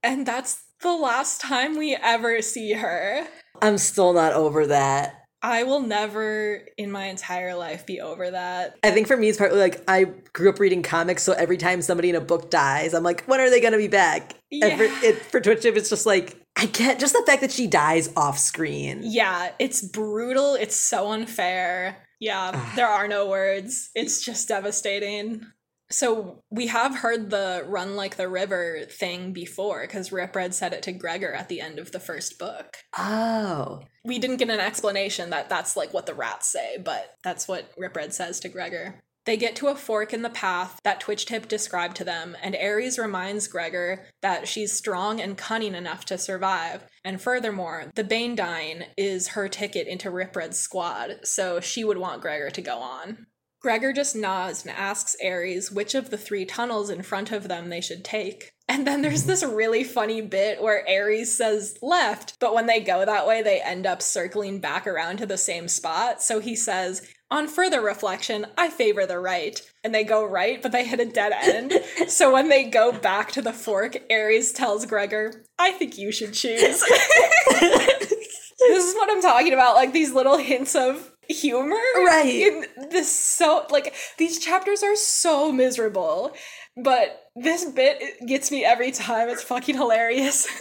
[0.03, 3.27] And that's the last time we ever see her.
[3.63, 5.18] I'm still not over that.
[5.43, 8.77] I will never in my entire life be over that.
[8.83, 11.81] I think for me, it's partly like I grew up reading comics, so every time
[11.81, 14.35] somebody in a book dies, I'm like, when are they going to be back?
[14.51, 15.01] And for, Yeah.
[15.03, 18.39] it, for Twitch it's just like, I get just the fact that she dies off
[18.39, 19.01] screen.
[19.05, 20.55] Yeah, it's brutal.
[20.55, 21.99] It's so unfair.
[22.21, 23.91] Yeah, there are no words.
[23.95, 25.43] It's just devastating.
[25.91, 30.83] So we have heard the run like the river thing before because Ripred said it
[30.83, 32.77] to Gregor at the end of the first book.
[32.97, 33.81] Oh.
[34.05, 37.71] We didn't get an explanation that that's like what the rats say, but that's what
[37.79, 39.01] Ripred says to Gregor.
[39.25, 42.99] They get to a fork in the path that Twitchtip described to them, and Ares
[42.99, 46.87] reminds Gregor that she's strong and cunning enough to survive.
[47.05, 52.23] And furthermore, the Bane dying is her ticket into Ripred's squad, so she would want
[52.23, 53.27] Gregor to go on.
[53.69, 57.69] Gregor just nods and asks Ares which of the three tunnels in front of them
[57.69, 58.51] they should take.
[58.67, 63.05] And then there's this really funny bit where Ares says left, but when they go
[63.05, 66.23] that way, they end up circling back around to the same spot.
[66.23, 69.61] So he says, on further reflection, I favor the right.
[69.85, 71.75] And they go right, but they hit a dead end.
[72.09, 76.33] so when they go back to the fork, Ares tells Gregor, I think you should
[76.33, 76.59] choose.
[77.51, 81.77] this is what I'm talking about, like these little hints of humor.
[81.97, 82.67] Right.
[82.91, 86.33] This so like these chapters are so miserable,
[86.77, 89.29] but this bit gets me every time.
[89.29, 90.49] It's fucking hilarious.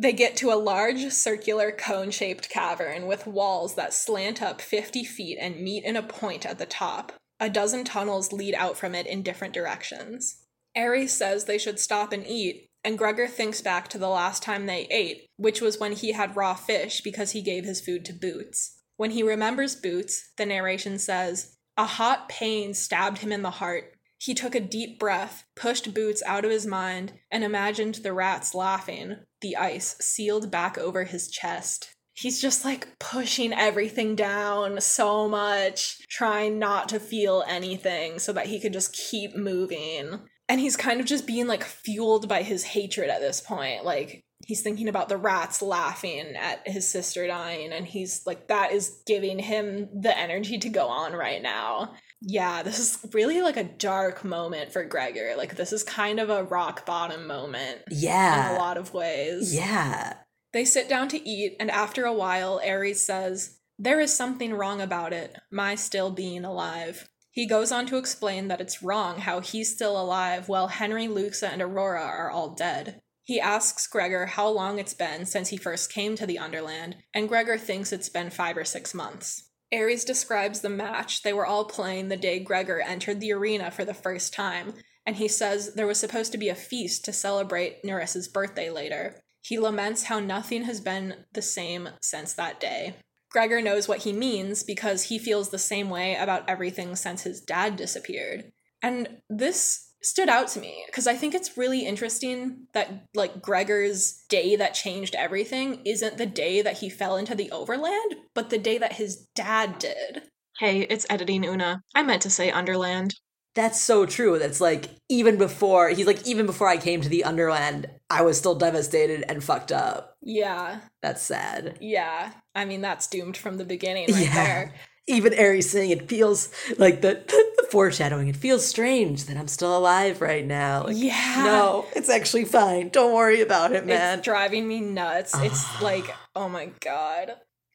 [0.00, 5.04] They get to a large circular cone shaped cavern with walls that slant up 50
[5.04, 7.12] feet and meet in a point at the top.
[7.38, 10.46] A dozen tunnels lead out from it in different directions.
[10.74, 14.64] Ares says they should stop and eat, and Gregor thinks back to the last time
[14.64, 18.14] they ate, which was when he had raw fish because he gave his food to
[18.14, 18.79] Boots.
[19.00, 23.94] When he remembers Boots, the narration says, A hot pain stabbed him in the heart.
[24.18, 28.54] He took a deep breath, pushed Boots out of his mind, and imagined the rats
[28.54, 31.94] laughing, the ice sealed back over his chest.
[32.12, 38.48] He's just like pushing everything down so much, trying not to feel anything so that
[38.48, 40.28] he could just keep moving.
[40.46, 43.82] And he's kind of just being like fueled by his hatred at this point.
[43.82, 48.72] Like, he's thinking about the rats laughing at his sister dying, and he's like, that
[48.72, 51.94] is giving him the energy to go on right now.
[52.22, 55.34] Yeah, this is really like a dark moment for Gregor.
[55.36, 58.50] Like, this is kind of a rock bottom moment Yeah.
[58.50, 59.54] in a lot of ways.
[59.54, 60.14] Yeah.
[60.52, 64.80] They sit down to eat, and after a while, Ares says, There is something wrong
[64.80, 67.08] about it, my still being alive.
[67.30, 71.48] He goes on to explain that it's wrong how he's still alive while Henry, Luxa,
[71.48, 73.00] and Aurora are all dead.
[73.30, 77.28] He asks Gregor how long it's been since he first came to the Underland, and
[77.28, 79.50] Gregor thinks it's been five or six months.
[79.72, 83.84] Ares describes the match they were all playing the day Gregor entered the arena for
[83.84, 84.74] the first time,
[85.06, 89.20] and he says there was supposed to be a feast to celebrate Nerissa's birthday later.
[89.42, 92.96] He laments how nothing has been the same since that day.
[93.30, 97.40] Gregor knows what he means because he feels the same way about everything since his
[97.40, 98.50] dad disappeared.
[98.82, 104.24] And this stood out to me because I think it's really interesting that like Gregor's
[104.28, 108.58] day that changed everything isn't the day that he fell into the overland, but the
[108.58, 110.22] day that his dad did.
[110.58, 111.82] Hey, it's editing Oona.
[111.94, 113.14] I meant to say underland.
[113.54, 114.38] That's so true.
[114.38, 118.38] That's like even before he's like even before I came to the Underland, I was
[118.38, 120.14] still devastated and fucked up.
[120.22, 120.80] Yeah.
[121.02, 121.76] That's sad.
[121.80, 122.30] Yeah.
[122.54, 124.34] I mean that's doomed from the beginning right Yeah.
[124.34, 124.74] there.
[125.10, 128.28] Even Ares saying it feels like the, the foreshadowing.
[128.28, 130.84] It feels strange that I'm still alive right now.
[130.84, 131.42] Like, Yeah.
[131.44, 132.88] No, it's actually fine.
[132.88, 134.18] Don't worry about it, man.
[134.18, 135.34] It's driving me nuts.
[135.36, 137.32] It's like, oh my god.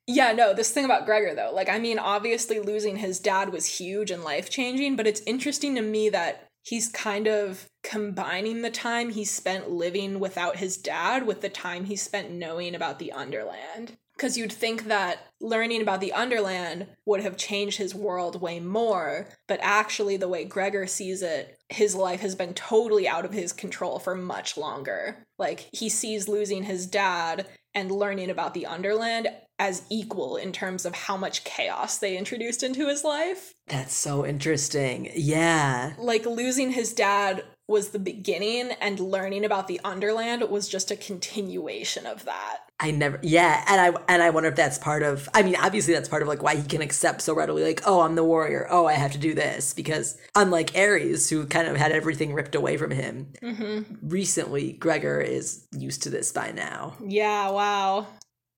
[0.07, 3.65] Yeah, no, this thing about Gregor though, like I mean, obviously losing his dad was
[3.79, 8.69] huge and life changing, but it's interesting to me that he's kind of combining the
[8.69, 13.11] time he spent living without his dad with the time he spent knowing about the
[13.11, 13.97] Underland.
[14.15, 19.27] Because you'd think that learning about the Underland would have changed his world way more,
[19.47, 23.51] but actually, the way Gregor sees it, his life has been totally out of his
[23.51, 25.25] control for much longer.
[25.37, 29.27] Like, he sees losing his dad and learning about the Underland
[29.59, 33.53] as equal in terms of how much chaos they introduced into his life.
[33.67, 35.11] That's so interesting.
[35.13, 35.93] Yeah.
[35.97, 40.95] Like, losing his dad was the beginning, and learning about the Underland was just a
[40.95, 42.59] continuation of that.
[42.79, 45.93] I never yeah, and I and I wonder if that's part of I mean, obviously
[45.93, 48.67] that's part of like why he can accept so readily like, oh, I'm the warrior.
[48.69, 52.53] Oh, I have to do this because unlike Ares who kind of had everything ripped
[52.55, 54.09] away from him, Mm-hmm.
[54.09, 56.95] recently Gregor is used to this by now.
[57.05, 58.07] Yeah, wow.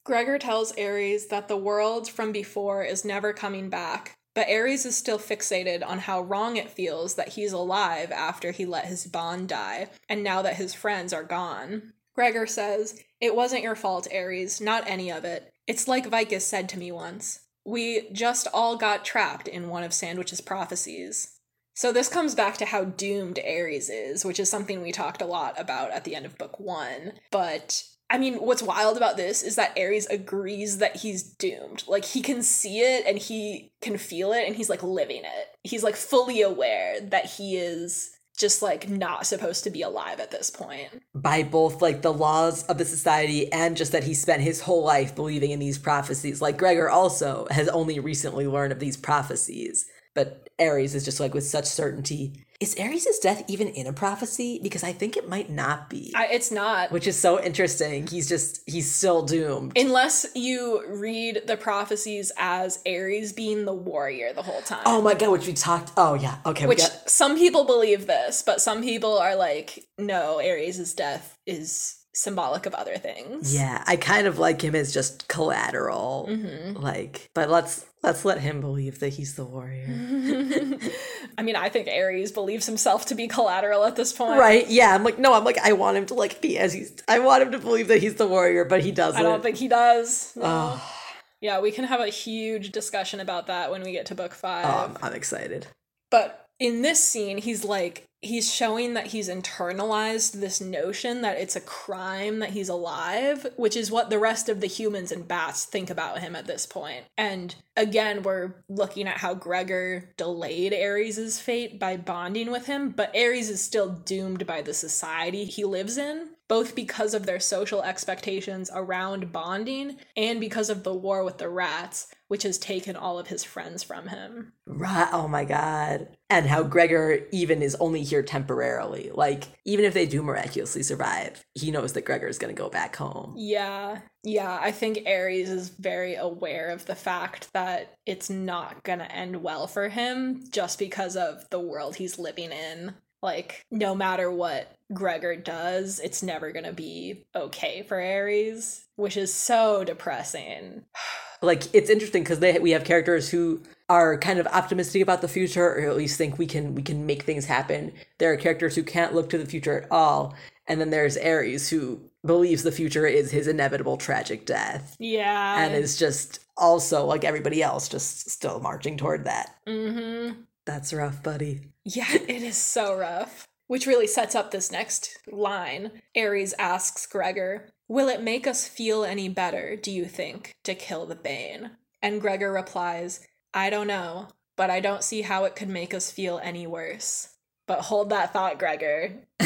[0.06, 4.96] Gregor tells Ares that the world from before is never coming back, but Ares is
[4.96, 9.50] still fixated on how wrong it feels that he's alive after he let his bond
[9.50, 11.94] die, and now that his friends are gone.
[12.14, 15.52] Gregor says, It wasn't your fault, Ares, not any of it.
[15.66, 17.40] It's like Vicus said to me once.
[17.66, 21.40] We just all got trapped in one of Sandwich's prophecies.
[21.74, 25.26] So this comes back to how doomed Ares is, which is something we talked a
[25.26, 27.14] lot about at the end of book one.
[27.32, 31.84] But I mean, what's wild about this is that Ares agrees that he's doomed.
[31.88, 35.48] Like he can see it and he can feel it and he's like living it.
[35.64, 40.32] He's like fully aware that he is just like not supposed to be alive at
[40.32, 41.02] this point.
[41.14, 44.84] By both like the laws of the society and just that he spent his whole
[44.84, 46.42] life believing in these prophecies.
[46.42, 49.86] Like Gregor also has only recently learned of these prophecies.
[50.18, 52.44] But Ares is just like with such certainty.
[52.60, 54.60] Is Ares' death even in a prophecy?
[54.64, 56.12] Because I think it might not be.
[56.16, 56.92] I, it's not.
[56.92, 58.08] which is so interesting.
[58.08, 59.74] He's just he's still doomed.
[59.78, 64.82] Unless you read the prophecies as Ares being the warrior the whole time.
[64.88, 65.92] oh my god, which we talked.
[65.96, 66.66] Oh yeah, okay.
[66.66, 71.38] Which we got, some people believe this, but some people are like, no, Ares' death
[71.46, 73.54] is symbolic of other things.
[73.54, 76.28] yeah, I kind of like him as just collateral.
[76.30, 76.82] Mm-hmm.
[76.82, 79.86] Like, but let's let's let him believe that he's the warrior.
[81.38, 84.40] I mean, I think Ares believes himself to be collateral at this point.
[84.40, 84.68] Right?
[84.68, 84.94] Yeah.
[84.96, 85.34] I'm like, no.
[85.34, 86.96] I'm like, I want him to like be as he's.
[87.08, 89.20] I want him to believe that he's the warrior, but he doesn't.
[89.20, 90.36] I don't think he does.
[90.36, 90.44] No.
[90.46, 90.94] Oh,
[91.40, 94.66] Yeah, we can have a huge discussion about that when we get to book five.
[94.66, 95.68] oh, I'm, I'm excited.
[96.10, 101.56] But in this scene, he's like, he's showing that he's internalized this notion that it's
[101.56, 105.66] a crime that he's alive, which is what the rest of the humans and bats
[105.66, 107.06] think about him at this point.
[107.18, 113.16] And again, we're looking at how Gregor delayed Ares' fate by bonding with him, but
[113.16, 116.30] Ares is still doomed by the society he lives in.
[116.48, 121.50] Both because of their social expectations around bonding and because of the war with the
[121.50, 124.54] rats, which has taken all of his friends from him.
[124.66, 125.10] Right.
[125.12, 126.10] Oh my god.
[126.30, 129.12] And how Gregor even is only here temporarily.
[129.14, 132.70] Like, even if they do miraculously survive, he knows that Gregor is going to go
[132.70, 133.34] back home.
[133.38, 139.06] Yeah, yeah, I think Ares is very aware of the fact that it's not gonna
[139.06, 142.94] end well for him just because of the world he's living in.
[143.24, 149.34] Like, no matter what Gregor does, it's never gonna be okay for Ares, which is
[149.34, 150.84] so depressing.
[151.40, 155.28] Like, it's interesting because they we have characters who are kind of optimistic about the
[155.28, 157.94] future, or at least think we can we can make things happen.
[158.18, 160.34] There are characters who can't look to the future at all,
[160.68, 165.64] and then there's Ares who believes the future is his inevitable tragic death, Yeah.
[165.64, 169.58] and is just also like everybody else, just still marching toward that.
[169.68, 170.42] mm-hmm.
[170.66, 171.68] That's rough, buddy.
[171.86, 173.48] Yeah, it is so rough.
[173.68, 176.02] Which really sets up this next line.
[176.16, 181.06] Ares asks Gregor, Will it make us feel any better, do you think, to kill
[181.06, 181.72] the Bane?
[182.02, 186.12] And Gregor replies, I don't know, but I don't see how it could make us
[186.12, 187.30] feel any worse.
[187.66, 189.14] But hold that thought, Gregor.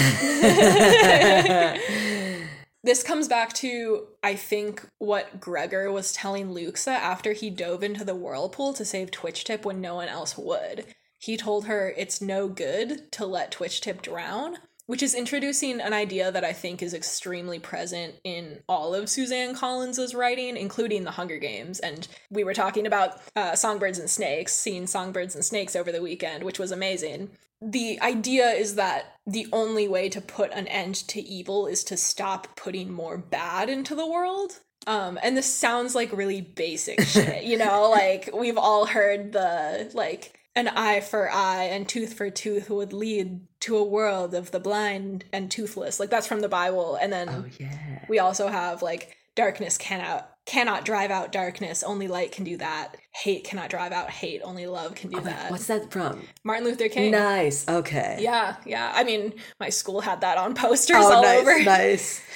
[2.83, 8.03] this comes back to, I think, what Gregor was telling Luxa after he dove into
[8.03, 10.85] the whirlpool to save Twitchtip when no one else would.
[11.21, 14.57] He told her it's no good to let Twitchtip drown,
[14.87, 19.55] which is introducing an idea that I think is extremely present in all of Suzanne
[19.55, 21.79] Collins's writing, including The Hunger Games.
[21.79, 26.01] And we were talking about uh, Songbirds and Snakes, seeing Songbirds and Snakes over the
[26.01, 27.29] weekend, which was amazing.
[27.61, 31.97] The idea is that the only way to put an end to evil is to
[31.97, 34.61] stop putting more bad into the world.
[34.87, 39.91] Um, and this sounds like really basic shit, you know, like we've all heard the
[39.93, 44.51] like an eye for eye and tooth for tooth would lead to a world of
[44.51, 45.99] the blind and toothless.
[45.99, 46.95] Like that's from the Bible.
[46.95, 48.05] And then oh yeah.
[48.09, 52.95] we also have like darkness cannot cannot drive out darkness, only light can do that.
[53.13, 55.51] Hate cannot drive out hate, only love can do Oh, that.
[55.51, 56.23] What's that from?
[56.43, 57.11] Martin Luther King.
[57.11, 57.67] Nice.
[57.69, 58.17] Okay.
[58.19, 58.91] Yeah, yeah.
[58.93, 61.63] I mean, my school had that on posters Oh, all nice, over.
[61.63, 62.21] nice.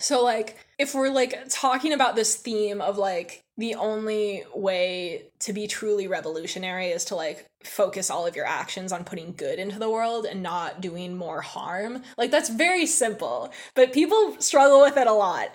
[0.00, 5.52] So like if we're like talking about this theme of like the only way to
[5.52, 9.78] be truly revolutionary is to like focus all of your actions on putting good into
[9.78, 12.02] the world and not doing more harm.
[12.16, 15.54] Like that's very simple, but people struggle with it a lot.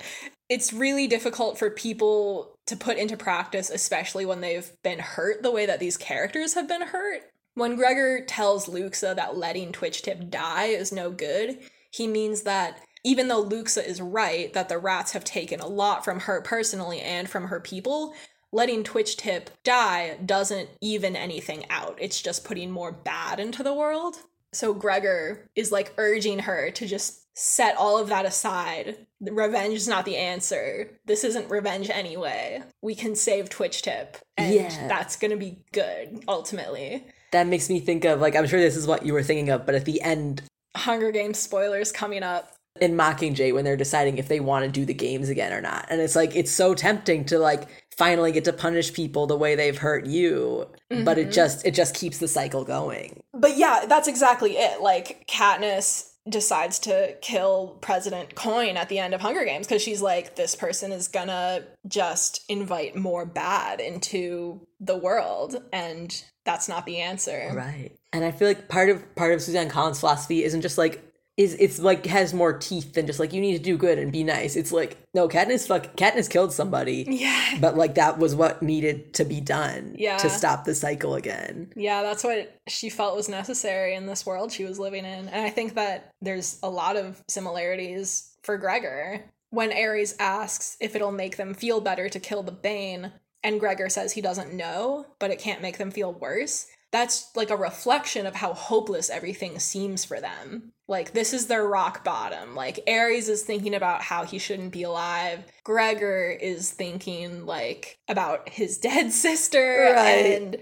[0.50, 5.52] It's really difficult for people to put into practice especially when they've been hurt the
[5.52, 7.22] way that these characters have been hurt.
[7.56, 11.60] When Gregor tells Luxa that letting Twitchtip die is no good,
[11.92, 16.04] he means that even though Luxa is right that the rats have taken a lot
[16.04, 18.14] from her personally and from her people,
[18.54, 21.98] letting Twitchtip die doesn't even anything out.
[22.00, 24.16] It's just putting more bad into the world.
[24.54, 29.08] So Gregor is like urging her to just set all of that aside.
[29.20, 30.92] Revenge is not the answer.
[31.06, 32.62] This isn't revenge anyway.
[32.84, 34.88] We can save Twitchtip, and Yeah.
[34.88, 37.08] that's gonna be good ultimately.
[37.32, 39.66] That makes me think of like I'm sure this is what you were thinking of,
[39.66, 40.44] but at the end
[40.76, 42.54] Hunger Games spoilers coming up.
[42.82, 45.86] in Mockingjay when they're deciding if they want to do the games again or not.
[45.92, 47.68] And it's like it's so tempting to like
[47.98, 51.32] finally get to punish people the way they've hurt you, but it mm-hmm.
[51.32, 53.22] just it just keeps the cycle going.
[53.34, 54.82] But yeah, that's exactly it.
[54.82, 60.02] Like Katniss decides to kill President Coin at the end of Hunger Games because she's
[60.02, 66.86] like, this person is gonna just invite more bad into the world, and that's not
[66.86, 67.52] the answer.
[67.54, 67.92] Right.
[68.12, 71.56] And I feel like part of part of Suzanne Collins' philosophy isn't just like is
[71.60, 74.24] it's like has more teeth than just like you need to do good and be
[74.24, 74.56] nice.
[74.56, 77.58] It's like no, Katniss fuck Katniss killed somebody, Yeah.
[77.60, 80.18] but like that was what needed to be done Yeah.
[80.18, 81.72] to stop the cycle again.
[81.76, 85.28] Yeah, that's what she felt was necessary in this world she was living in.
[85.30, 89.24] And I think that there's a lot of similarities for Gregor.
[89.50, 93.12] When Ares asks if it'll make them feel better to kill the Bane,
[93.44, 97.50] and Gregor says he doesn't know, but it can't make them feel worse, that's like
[97.50, 100.72] a reflection of how hopeless everything seems for them.
[100.88, 102.56] Like, this is their rock bottom.
[102.56, 105.44] Like, Ares is thinking about how he shouldn't be alive.
[105.64, 110.40] Gregor is thinking, like, about his dead sister Right.
[110.40, 110.58] and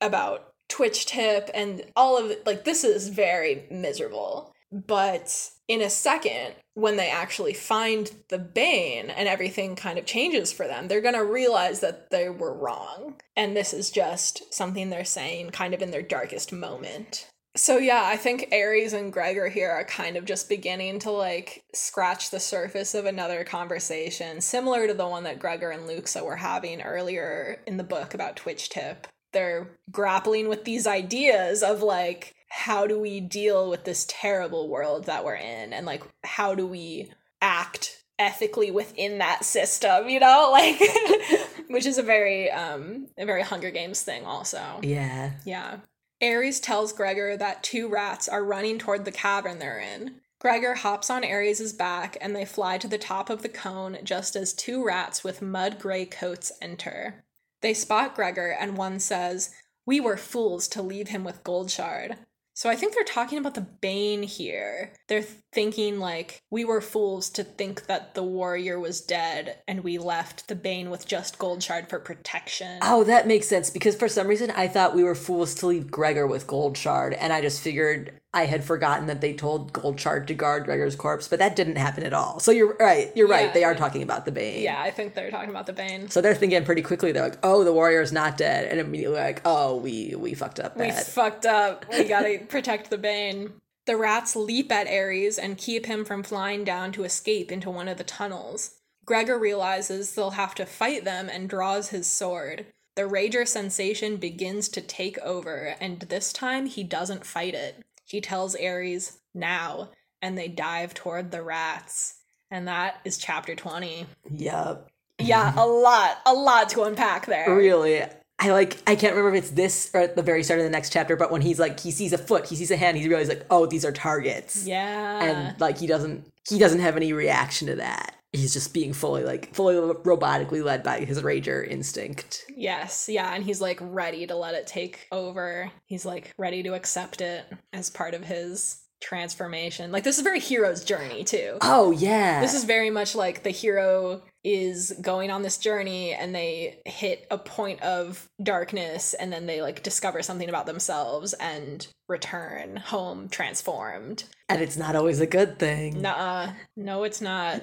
[0.00, 2.46] about Twitchtip and all of it.
[2.46, 4.54] Like, this is very miserable.
[4.72, 10.52] But in a second, when they actually find the Bane and everything kind of changes
[10.52, 13.14] for them, they're going to realize that they were wrong.
[13.36, 17.28] And this is just something they're saying kind of in their darkest moment.
[17.56, 21.62] So yeah, I think Ares and Gregor here are kind of just beginning to like
[21.72, 26.36] scratch the surface of another conversation, similar to the one that Gregor and Luxa were
[26.36, 29.04] having earlier in the book about Twitchtip.
[29.32, 35.06] They're grappling with these ideas of like how do we deal with this terrible world
[35.06, 37.10] that we're in and like how do we
[37.42, 40.50] act ethically within that system, you know?
[40.52, 40.80] Like
[41.68, 44.78] which is a very um a very Hunger Games thing also.
[44.82, 45.32] Yeah.
[45.44, 45.78] Yeah.
[46.22, 50.20] Ares tells Gregor that two rats are running toward the cavern they're in.
[50.38, 54.36] Gregor hops on Ares' back and they fly to the top of the cone just
[54.36, 57.24] as two rats with mud gray coats enter.
[57.62, 59.50] They spot Gregor and one says,
[59.84, 62.16] We were fools to leave him with Goldshard.
[62.54, 64.94] So I think they're talking about the Bane here.
[65.08, 65.24] They're
[65.54, 70.48] thinking like we were fools to think that the warrior was dead and we left
[70.48, 72.78] the Bane with just Goldshard for protection.
[72.82, 75.90] Oh, that makes sense because for some reason I thought we were fools to leave
[75.90, 80.34] Gregor with Goldshard and I just figured I had forgotten that they told Goldshard to
[80.34, 82.40] guard Gregor's corpse, but that didn't happen at all.
[82.40, 83.12] So you're right.
[83.14, 83.54] You're Yeah, right.
[83.54, 84.60] They are talking about the Bane.
[84.60, 86.08] Yeah, I think they're talking about the Bane.
[86.08, 87.12] So they're thinking pretty quickly.
[87.12, 90.58] They're like, "Oh, the warrior is not dead," and immediately like, "Oh, we we fucked
[90.58, 91.86] up We fucked up.
[91.92, 93.52] We gotta protect the Bane.
[93.86, 97.88] The rats leap at Ares and keep him from flying down to escape into one
[97.88, 98.76] of the tunnels.
[99.04, 102.66] Gregor realizes they'll have to fight them and draws his sword.
[102.96, 107.82] The Rager sensation begins to take over, and this time he doesn't fight it.
[108.06, 109.90] He tells Ares, now,
[110.22, 112.20] and they dive toward the rats.
[112.50, 114.06] And that is chapter 20.
[114.30, 114.88] Yep.
[115.18, 117.54] Yeah, a lot, a lot to unpack there.
[117.54, 118.02] Really.
[118.38, 120.70] I like I can't remember if it's this or at the very start of the
[120.70, 123.08] next chapter, but when he's like he sees a foot, he sees a hand, he
[123.08, 124.66] realizes like, oh, these are targets.
[124.66, 125.22] Yeah.
[125.22, 128.16] And like he doesn't he doesn't have any reaction to that.
[128.32, 132.44] He's just being fully like fully robotically led by his rager instinct.
[132.56, 135.70] Yes, yeah, and he's like ready to let it take over.
[135.86, 139.92] He's like ready to accept it as part of his transformation.
[139.92, 141.58] Like this is very hero's journey too.
[141.60, 142.40] Oh yeah.
[142.40, 147.26] This is very much like the hero is going on this journey and they hit
[147.30, 153.28] a point of darkness and then they like discover something about themselves and return home
[153.28, 154.24] transformed.
[154.48, 156.02] And it's not always a good thing.
[156.02, 156.52] Nuh-uh.
[156.76, 157.62] No, it's not.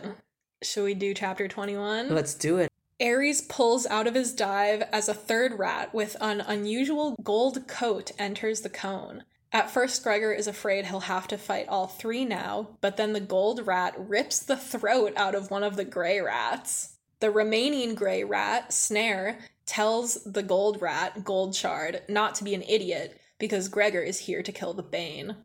[0.63, 2.09] Should we do chapter 21?
[2.09, 2.69] Let's do it.
[2.99, 8.11] Ares pulls out of his dive as a third rat with an unusual gold coat
[8.19, 9.23] enters the cone.
[9.53, 13.19] At first, Gregor is afraid he'll have to fight all three now, but then the
[13.19, 16.95] gold rat rips the throat out of one of the gray rats.
[17.19, 23.19] The remaining gray rat, Snare, tells the gold rat, Goldshard, not to be an idiot
[23.37, 25.35] because Gregor is here to kill the Bane.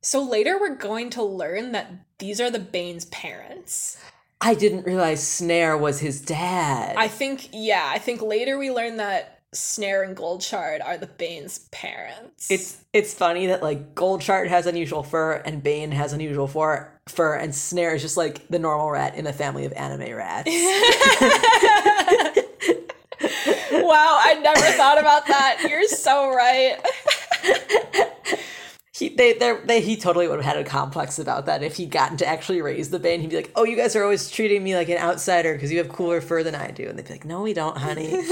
[0.00, 3.98] So later, we're going to learn that these are the Bane's parents.
[4.40, 6.96] I didn't realize Snare was his dad.
[6.96, 11.60] I think, yeah, I think later we learn that Snare and Goldshard are the Bane's
[11.70, 12.50] parents.
[12.50, 17.34] It's it's funny that like Goldshard has unusual fur and Bane has unusual fur, fur
[17.34, 20.48] and Snare is just like the normal rat in a family of anime rats.
[23.72, 25.64] wow, I never thought about that.
[25.68, 26.78] You're so right.
[28.94, 29.32] he they
[29.64, 32.62] they he totally would have had a complex about that if he'd gotten to actually
[32.62, 33.20] raise the Bane.
[33.20, 35.78] He'd be like, "Oh, you guys are always treating me like an outsider because you
[35.78, 38.10] have cooler fur than I do," and they'd be like, "No, we don't, honey."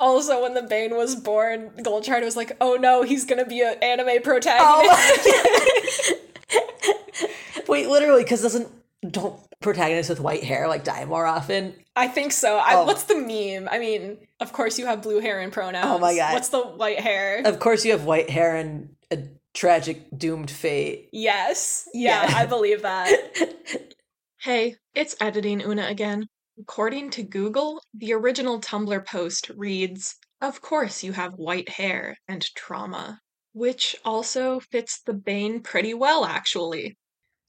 [0.00, 3.76] Also, when the Bane was born, Goldshard was like, "Oh no, he's gonna be an
[3.82, 6.14] anime protagonist." Oh
[7.68, 8.68] Wait, literally, because doesn't
[9.08, 11.74] don't protagonists with white hair like die more often?
[11.96, 12.58] I think so.
[12.58, 12.84] I, oh.
[12.84, 13.68] What's the meme?
[13.70, 15.86] I mean, of course you have blue hair and pronouns.
[15.88, 16.32] Oh my god!
[16.32, 17.42] What's the white hair?
[17.44, 19.18] Of course you have white hair and a
[19.54, 21.08] tragic doomed fate.
[21.12, 21.88] Yes.
[21.92, 22.36] Yeah, yeah.
[22.36, 23.10] I believe that.
[24.40, 26.28] hey, it's editing Oona again.
[26.60, 32.42] According to Google, the original Tumblr post reads, Of course you have white hair and
[32.54, 33.20] trauma.
[33.52, 36.96] Which also fits the Bane pretty well, actually.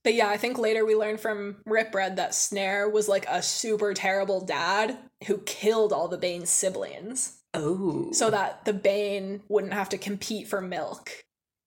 [0.04, 3.94] But yeah, I think later we learned from Ripred that Snare was like a super
[3.94, 7.40] terrible dad who killed all the Bane's siblings.
[7.54, 8.12] Oh.
[8.12, 11.12] So that the Bane wouldn't have to compete for milk.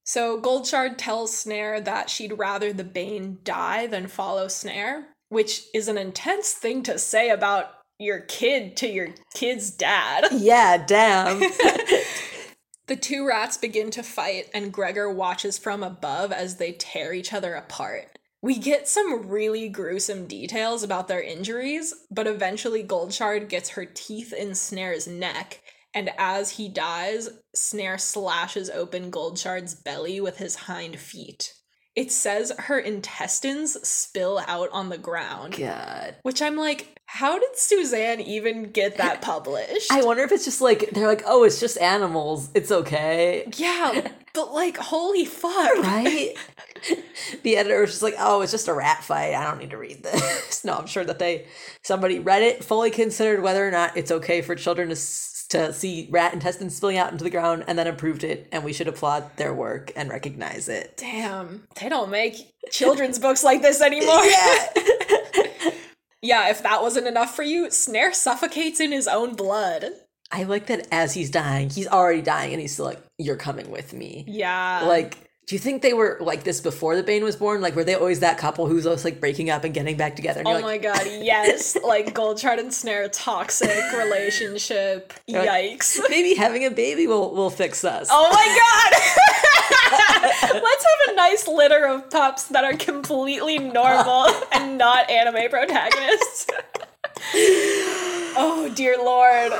[0.05, 5.89] So Goldshard tells Snare that she'd rather the Bane die than follow Snare, which is
[5.89, 10.27] an intense thing to say about your kid to your kid's dad.
[10.33, 11.39] Yeah, damn.
[12.87, 17.33] the two rats begin to fight, and Gregor watches from above as they tear each
[17.33, 18.19] other apart.
[18.43, 24.35] We get some really gruesome details about their injuries, but eventually Goldshard gets her teeth
[24.35, 25.63] in Snare's neck,
[25.95, 31.55] and as he dies, Snare slashes open Goldshard's belly with his hind feet
[31.95, 35.57] it says her intestines spill out on the ground.
[35.57, 36.17] God.
[36.23, 39.93] Which I'm like, how did Suzanne even get that published?
[39.93, 42.49] I wonder if it's just like they're like, oh, it's just animals.
[42.55, 43.47] It's okay.
[43.57, 45.77] Yeah, but like, holy fuck.
[45.83, 46.35] Right?
[47.43, 49.35] the editor was just like, oh, it's just a rat fight.
[49.35, 50.65] I don't need to read this.
[50.65, 51.47] no, I'm sure that they
[51.83, 54.97] somebody read it, fully considered whether or not it's okay for children to
[55.53, 58.73] to see rat intestines spilling out into the ground and then approved it and we
[58.73, 60.95] should applaud their work and recognize it.
[60.97, 61.65] Damn.
[61.81, 64.25] They don't make children's books like this anymore.
[64.25, 64.69] Yeah
[66.23, 69.87] yeah if that wasn't enough for you snare suffocates in his own blood.
[70.31, 73.71] I like that as he's dying he's already dying and he's still like you're coming
[73.71, 74.25] with me.
[74.27, 74.85] Yeah.
[74.87, 77.61] Like do you think they were like this before the Bane was born?
[77.61, 80.43] Like, were they always that couple who's always like breaking up and getting back together?
[80.47, 81.77] oh like, my god, yes!
[81.83, 85.13] like Goldshard and Snare, toxic relationship.
[85.29, 86.01] Yikes!
[86.09, 88.09] Maybe having a baby will will fix us.
[88.11, 90.53] Oh my god!
[90.63, 96.47] Let's have a nice litter of pups that are completely normal and not anime protagonists.
[97.35, 99.53] oh dear lord.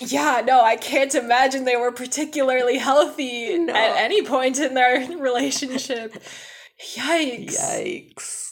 [0.00, 3.74] Yeah, no, I can't imagine they were particularly healthy no.
[3.74, 6.22] at any point in their relationship.
[6.96, 7.56] Yikes.
[7.58, 8.50] Yikes.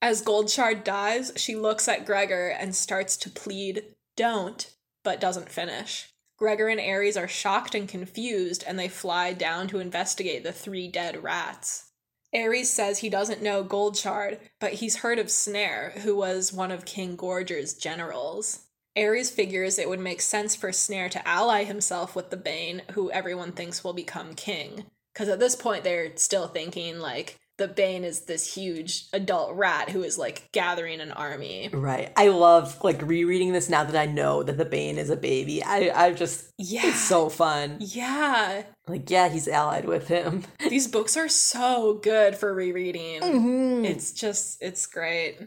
[0.00, 3.82] As Goldshard dies, she looks at Gregor and starts to plead,
[4.16, 4.70] don't,
[5.02, 6.12] but doesn't finish.
[6.38, 10.88] Gregor and Ares are shocked and confused, and they fly down to investigate the three
[10.88, 11.92] dead rats.
[12.34, 16.84] Ares says he doesn't know Goldshard, but he's heard of Snare, who was one of
[16.84, 18.65] King Gorger's generals.
[18.96, 23.10] Ares figures it would make sense for Snare to ally himself with the Bane, who
[23.10, 24.84] everyone thinks will become king.
[25.12, 29.88] Because at this point, they're still thinking, like, the Bane is this huge adult rat
[29.88, 31.70] who is like gathering an army.
[31.72, 32.12] Right.
[32.14, 35.62] I love like rereading this now that I know that the Bane is a baby.
[35.64, 36.82] I I just Yeah.
[36.86, 37.78] it's so fun.
[37.80, 38.64] Yeah.
[38.86, 40.44] Like yeah, he's allied with him.
[40.68, 43.22] These books are so good for rereading.
[43.22, 43.86] Mhm.
[43.86, 45.38] It's just, it's great.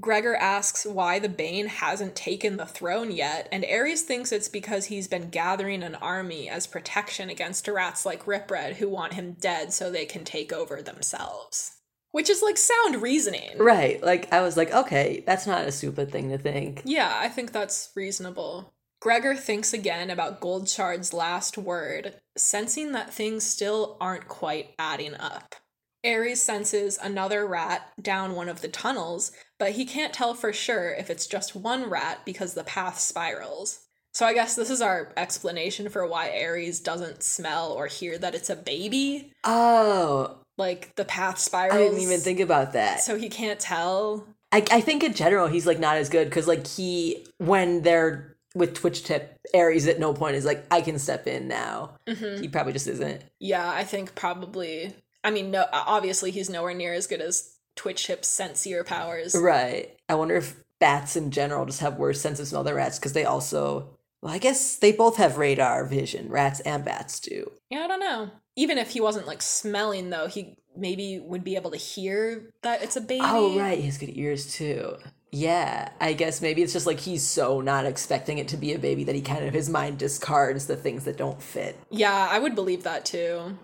[0.00, 4.86] Gregor asks why the Bane hasn't taken the throne yet, and Ares thinks it's because
[4.86, 9.72] he's been gathering an army as protection against rats like Ripred who want him dead
[9.72, 11.76] so they can take over themselves.
[12.10, 13.58] Which is like sound reasoning.
[13.58, 14.02] Right.
[14.02, 16.82] Like I was like, okay, that's not a stupid thing to think.
[16.84, 18.72] Yeah, I think that's reasonable.
[19.00, 25.56] Gregor thinks again about Goldshard's last word, sensing that things still aren't quite adding up.
[26.04, 30.90] Ares senses another rat down one of the tunnels, but he can't tell for sure
[30.92, 33.80] if it's just one rat because the path spirals.
[34.14, 38.34] So I guess this is our explanation for why Ares doesn't smell or hear that
[38.34, 39.32] it's a baby.
[39.44, 41.74] Oh, Like the path spirals.
[41.74, 43.00] I didn't even think about that.
[43.00, 44.26] So he can't tell.
[44.52, 48.36] I, I think in general he's like not as good because like he when they're
[48.54, 51.92] with Twitch tip Ares at no point is like I can step in now.
[52.06, 52.38] Mhm.
[52.42, 53.22] He probably just isn't.
[53.38, 54.94] Yeah, I think probably.
[55.24, 55.66] I mean, no.
[55.72, 59.34] Obviously, he's nowhere near as good as Twitchtip's sensier powers.
[59.34, 59.96] Right.
[60.08, 63.12] I wonder if bats in general just have worse sense of smell than rats because
[63.12, 63.98] they also.
[64.20, 66.28] Well, I guess they both have radar vision.
[66.28, 67.50] Rats and bats do.
[67.70, 68.30] Yeah, I don't know.
[68.54, 72.82] Even if he wasn't like smelling, though, he maybe would be able to hear that
[72.82, 73.24] it's a baby.
[73.24, 73.78] Oh, right.
[73.78, 74.96] He has good ears too.
[75.34, 78.78] Yeah, I guess maybe it's just like he's so not expecting it to be a
[78.78, 81.78] baby that he kind of his mind discards the things that don't fit.
[81.90, 83.56] Yeah, I would believe that too.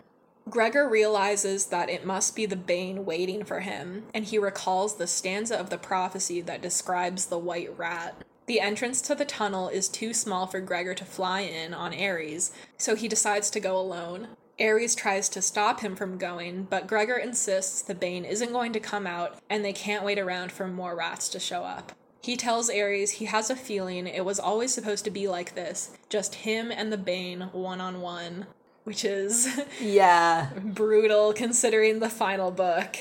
[0.50, 5.06] Gregor realizes that it must be the Bane waiting for him, and he recalls the
[5.06, 8.24] stanza of the prophecy that describes the white rat.
[8.46, 12.50] The entrance to the tunnel is too small for Gregor to fly in on Ares,
[12.78, 14.28] so he decides to go alone.
[14.58, 18.80] Ares tries to stop him from going, but Gregor insists the Bane isn't going to
[18.80, 21.92] come out and they can't wait around for more rats to show up.
[22.22, 25.96] He tells Ares he has a feeling it was always supposed to be like this,
[26.08, 28.46] just him and the Bane one on one,
[28.88, 29.46] which is
[29.82, 30.48] Yeah.
[30.64, 32.96] brutal considering the final book.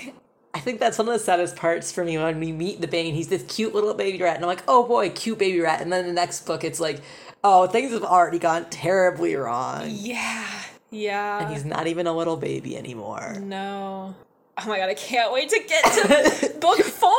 [0.54, 3.14] I think that's one of the saddest parts for me when we meet the Bane.
[3.14, 5.80] He's this cute little baby rat, and I'm like, oh boy, cute baby rat.
[5.82, 7.00] And then the next book, it's like,
[7.42, 9.86] oh, things have already gone terribly wrong.
[9.88, 10.46] Yeah,
[10.90, 11.46] yeah.
[11.46, 13.38] And he's not even a little baby anymore.
[13.40, 14.14] No.
[14.58, 17.12] Oh my god, I can't wait to get to book four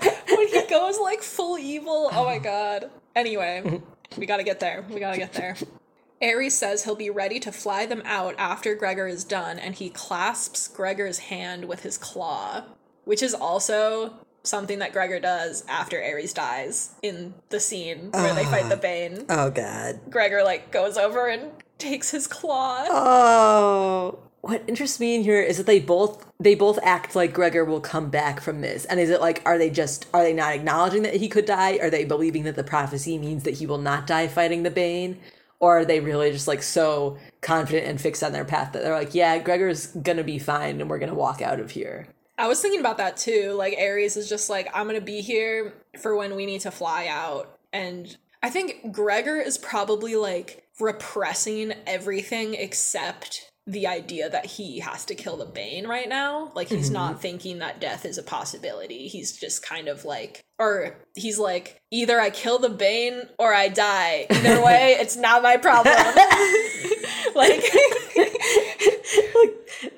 [0.36, 2.08] when he goes like full evil.
[2.12, 2.90] Oh my god.
[3.14, 3.80] Anyway,
[4.16, 4.84] we gotta get there.
[4.90, 5.54] We gotta get there.
[6.22, 9.88] Ares says he'll be ready to fly them out after Gregor is done, and he
[9.88, 12.64] clasps Gregor's hand with his claw,
[13.04, 18.44] which is also something that Gregor does after Ares dies in the scene where they
[18.44, 18.80] fight the ah.
[18.80, 19.24] Bane.
[19.28, 20.00] Oh god.
[20.08, 22.86] Gregor like goes over and takes his claw.
[22.88, 24.18] Oh.
[24.42, 27.80] What interests me in here is that they both they both act like Gregor will
[27.80, 28.86] come back from this.
[28.86, 31.78] And is it like are they just are they not acknowledging that he could die?
[31.82, 35.18] Are they believing that the prophecy means that he will not die fighting the Bane?
[35.60, 38.94] Or are they really just like so confident and fixed on their path that they're
[38.94, 42.06] like, yeah, Gregor's gonna be fine and we're gonna walk out of here?
[42.38, 43.52] I was thinking about that too.
[43.52, 47.06] Like Ares is just like, I'm gonna be here for when we need to fly
[47.06, 47.58] out.
[47.72, 55.04] And I think Gregor is probably like repressing everything except the idea that he has
[55.04, 56.50] to kill the Bane right now.
[56.54, 56.94] Like he's mm-hmm.
[56.94, 59.06] not thinking that death is a possibility.
[59.06, 63.68] He's just kind of like or he's like, either I kill the Bane or I
[63.68, 64.26] die.
[64.30, 65.94] Either way, it's not my problem.
[67.34, 67.62] like
[69.34, 69.56] like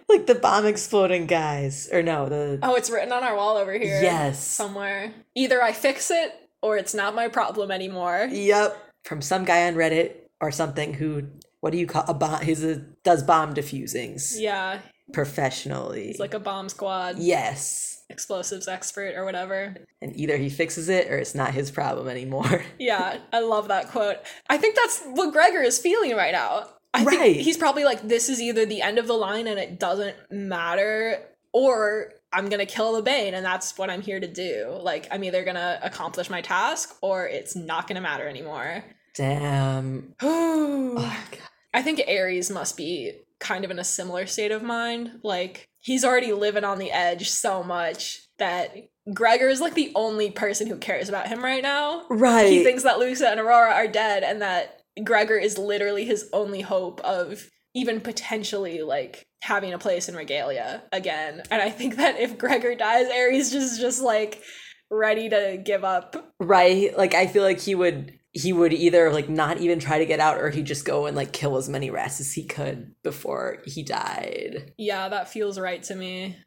[0.08, 1.88] like the bomb exploding guys.
[1.92, 4.02] Or no, the Oh, it's written on our wall over here.
[4.02, 4.44] Yes.
[4.44, 5.12] Somewhere.
[5.34, 6.32] Either I fix it
[6.62, 8.28] or it's not my problem anymore.
[8.30, 8.76] Yep.
[9.04, 11.24] From some guy on Reddit or something who
[11.62, 14.80] what do you call a bomb he's a does bomb diffusings Yeah.
[15.12, 16.10] professionally.
[16.10, 18.02] It's like a bomb squad, yes.
[18.10, 19.74] explosives expert or whatever.
[20.02, 22.64] And either he fixes it or it's not his problem anymore.
[22.78, 24.16] Yeah, I love that quote.
[24.50, 26.66] I think that's what Gregor is feeling right now.
[26.92, 27.18] I Right.
[27.18, 30.16] think he's probably like, this is either the end of the line and it doesn't
[30.30, 31.18] matter,
[31.52, 34.76] or I'm gonna kill the Bane and that's what I'm here to do.
[34.82, 38.84] Like, I'm either gonna accomplish my task or it's not gonna matter anymore.
[39.14, 40.14] Damn.
[40.22, 40.94] Oh,
[41.30, 41.38] God.
[41.74, 45.20] I think Ares must be kind of in a similar state of mind.
[45.22, 48.74] Like, he's already living on the edge so much that
[49.12, 52.06] Gregor is like the only person who cares about him right now.
[52.08, 52.50] Right.
[52.50, 56.60] He thinks that Luxa and Aurora are dead and that Gregor is literally his only
[56.60, 61.42] hope of even potentially like having a place in regalia again.
[61.50, 64.42] And I think that if Gregor dies, Ares just just like
[64.90, 66.32] ready to give up.
[66.38, 66.96] Right?
[66.96, 70.20] Like I feel like he would he would either like not even try to get
[70.20, 73.58] out or he'd just go and like kill as many rats as he could before
[73.66, 74.72] he died.
[74.78, 76.38] Yeah, that feels right to me.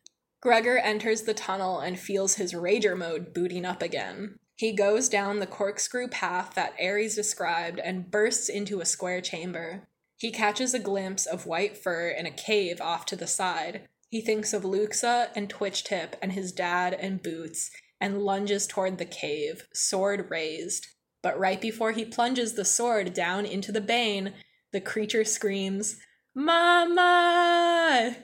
[0.41, 4.37] Gregor enters the tunnel and feels his rager mode booting up again.
[4.55, 9.87] He goes down the corkscrew path that Ares described and bursts into a square chamber.
[10.17, 13.87] He catches a glimpse of white fur in a cave off to the side.
[14.09, 17.69] He thinks of Luxa and Twitch Tip and his dad and Boots
[17.99, 20.87] and lunges toward the cave, sword raised.
[21.25, 24.33] But right before he plunges the sword down into the bane,
[24.71, 25.95] the creature screams,
[26.35, 28.15] Mama!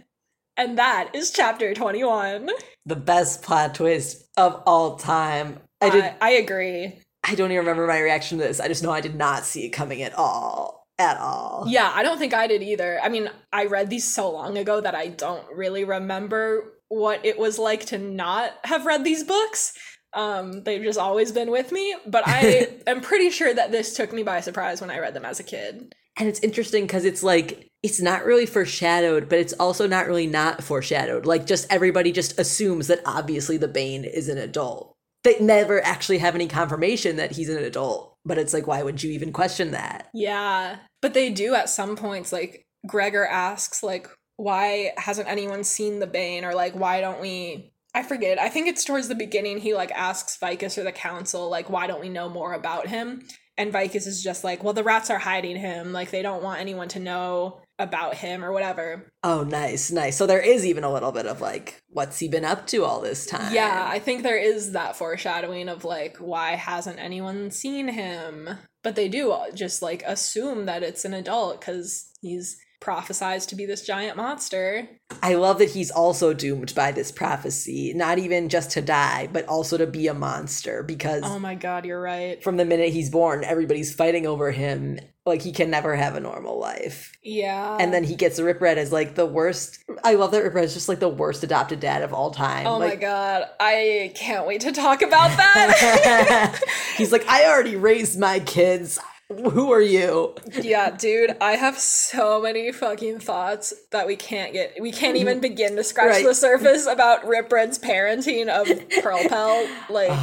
[0.55, 2.51] And that is chapter 21.
[2.85, 5.57] The best plot twist of all time.
[5.81, 6.99] I did I, I agree.
[7.23, 8.59] I don't even remember my reaction to this.
[8.59, 10.85] I just know I did not see it coming at all.
[10.99, 11.65] At all.
[11.67, 12.99] Yeah, I don't think I did either.
[13.01, 17.39] I mean, I read these so long ago that I don't really remember what it
[17.39, 19.73] was like to not have read these books.
[20.13, 24.11] Um, they've just always been with me, but I am pretty sure that this took
[24.13, 25.93] me by surprise when I read them as a kid.
[26.17, 30.27] And it's interesting because it's like it's not really foreshadowed, but it's also not really
[30.27, 31.25] not foreshadowed.
[31.25, 34.93] Like just everybody just assumes that obviously the Bane is an adult.
[35.23, 38.15] They never actually have any confirmation that he's an adult.
[38.25, 40.09] But it's like, why would you even question that?
[40.13, 40.77] Yeah.
[41.01, 44.07] But they do at some points, like Gregor asks, like,
[44.37, 46.45] why hasn't anyone seen the Bane?
[46.45, 48.39] Or like, why don't we I forget.
[48.39, 51.87] I think it's towards the beginning he like asks Vicus or the council, like, why
[51.87, 53.23] don't we know more about him?
[53.57, 55.91] And Vicus is just like, well, the rats are hiding him.
[55.91, 59.11] Like, they don't want anyone to know about him or whatever.
[59.23, 60.15] Oh, nice, nice.
[60.15, 63.01] So there is even a little bit of like, what's he been up to all
[63.01, 63.53] this time?
[63.53, 68.49] Yeah, I think there is that foreshadowing of like, why hasn't anyone seen him?
[68.83, 73.65] But they do just like assume that it's an adult because he's prophesized to be
[73.65, 74.89] this giant monster.
[75.21, 79.45] I love that he's also doomed by this prophecy, not even just to die, but
[79.47, 82.41] also to be a monster because Oh my god, you're right.
[82.43, 84.99] from the minute he's born, everybody's fighting over him.
[85.23, 87.11] Like he can never have a normal life.
[87.21, 87.77] Yeah.
[87.79, 89.77] And then he gets Ripred as like the worst.
[90.03, 92.65] I love that Ripred is just like the worst adopted dad of all time.
[92.65, 96.59] Oh my god, I can't wait to talk about that.
[96.97, 98.97] he's like, I already raised my kids.
[99.31, 100.35] Who are you?
[100.61, 105.35] yeah, dude, I have so many fucking thoughts that we can't get we can't even
[105.35, 105.41] mm-hmm.
[105.41, 106.25] begin to scratch Right.
[106.25, 109.69] the surface about Rip Ripred's parenting of Pearlpelt.
[109.89, 110.17] Like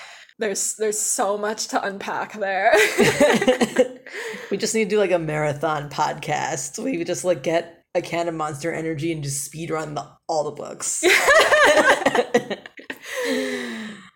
[0.38, 2.72] there's there's so much to unpack there.
[4.50, 6.82] we just need to do like a marathon podcast.
[6.82, 10.44] We just like get a can of Monster Energy and just speed run the, all
[10.44, 11.04] the books.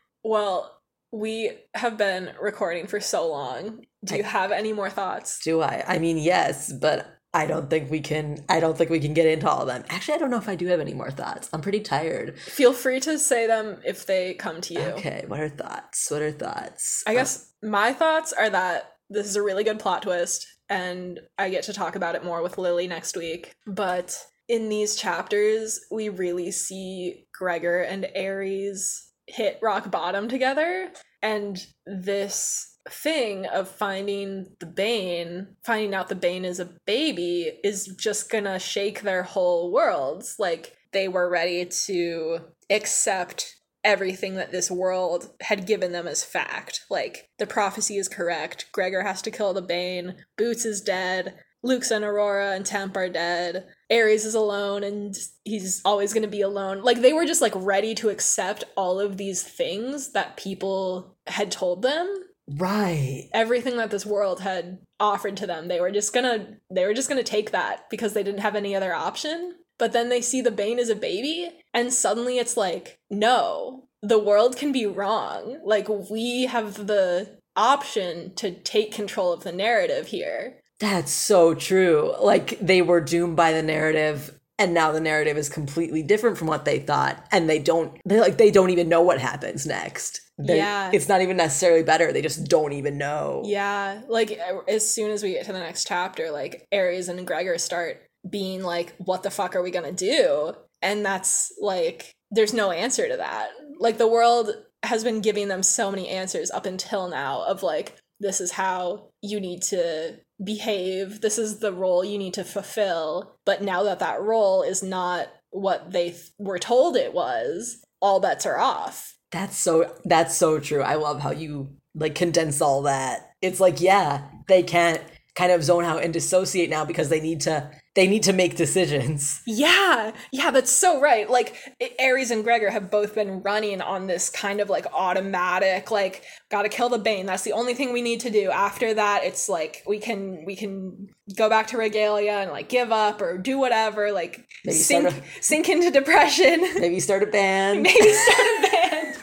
[0.25, 0.78] well,
[1.13, 3.85] we have been recording for so long.
[4.05, 5.41] Do you have any more thoughts?
[5.43, 5.85] Do I?
[5.87, 8.45] I mean, yes, but I don't think we can.
[8.49, 9.85] I don't think we can get into all of them.
[9.89, 11.49] Actually, I don't know if I do have any more thoughts.
[11.53, 12.39] I'm pretty tired.
[12.39, 14.81] Feel free to say them if they come to you.
[14.81, 16.11] Okay, what are thoughts?
[16.11, 17.03] What are thoughts?
[17.07, 21.51] I guess my thoughts are that this is a really good plot twist, and I
[21.51, 23.55] get to talk about it more with Lily next week.
[23.67, 30.91] But in these chapters, we really see Gregor and Ares hit rock bottom together,
[31.23, 37.87] and this thing of finding the Bane, finding out the Bane is a baby, is
[37.99, 40.37] just gonna shake their whole worlds.
[40.39, 42.39] Like, they were ready to
[42.71, 46.85] accept everything that this world had given them as fact.
[46.91, 48.67] Like, the prophecy is correct.
[48.73, 50.17] Gregor has to kill the Bane.
[50.37, 51.39] Boots is dead.
[51.63, 53.67] Luxa and Aurora and Temp are dead.
[53.91, 56.83] Ares is alone and he's always going to be alone.
[56.83, 61.51] Like, they were just like ready to accept all of these things that people had
[61.51, 62.07] told them.
[62.49, 63.29] right.
[63.35, 65.69] Everything that this world had offered to them.
[65.69, 68.75] They were just gonna they were just gonna take that because they didn't have any
[68.75, 69.55] other option.
[69.79, 74.19] But then they see the Bane as a baby, and suddenly it's like, no, the
[74.19, 75.61] world can be wrong.
[75.65, 80.61] Like, we have the option to take control of the narrative here.
[80.81, 82.15] That's so true.
[82.21, 86.49] Like they were doomed by the narrative and now the narrative is completely different from
[86.49, 90.21] what they thought and they don't they like they don't even know what happens next.
[90.39, 90.91] They- Yeah.
[90.93, 92.13] It's not even necessarily better.
[92.13, 93.43] They just don't even know.
[93.45, 97.59] Yeah, like as soon as we get to the next chapter, like Ares and Gregor
[97.59, 100.53] start being like, what the fuck are we gonna do?
[100.83, 103.49] And that's like, there's no answer to that.
[103.81, 104.51] Like, the world
[104.85, 109.09] has been giving them so many answers up until now of like, this is how
[109.23, 113.37] you need to behave, this is the role you need to fulfill.
[113.45, 118.21] But now that that role is not what they th- were told it was, all
[118.21, 119.15] bets are off.
[119.31, 120.83] That's so that's so true.
[120.83, 123.33] I love how you like condense all that.
[123.43, 125.03] It's like, yeah, they can't
[125.35, 128.55] kind of zone out and dissociate now because they need to they need to make
[128.55, 129.43] decisions.
[129.59, 131.29] Yeah, yeah, that's so right.
[131.29, 131.57] Like
[131.99, 136.69] Ares and Gregor have both been running on this kind of like automatic, like gotta
[136.69, 137.27] kill the Bane.
[137.27, 138.51] That's the only thing we need to do.
[138.53, 142.93] After that, it's like we can we can go back to regalia and like give
[142.93, 144.13] up or do whatever.
[144.13, 146.61] Like maybe sink a, sink into depression.
[146.79, 147.83] Maybe start a band.
[147.83, 149.17] maybe start a band.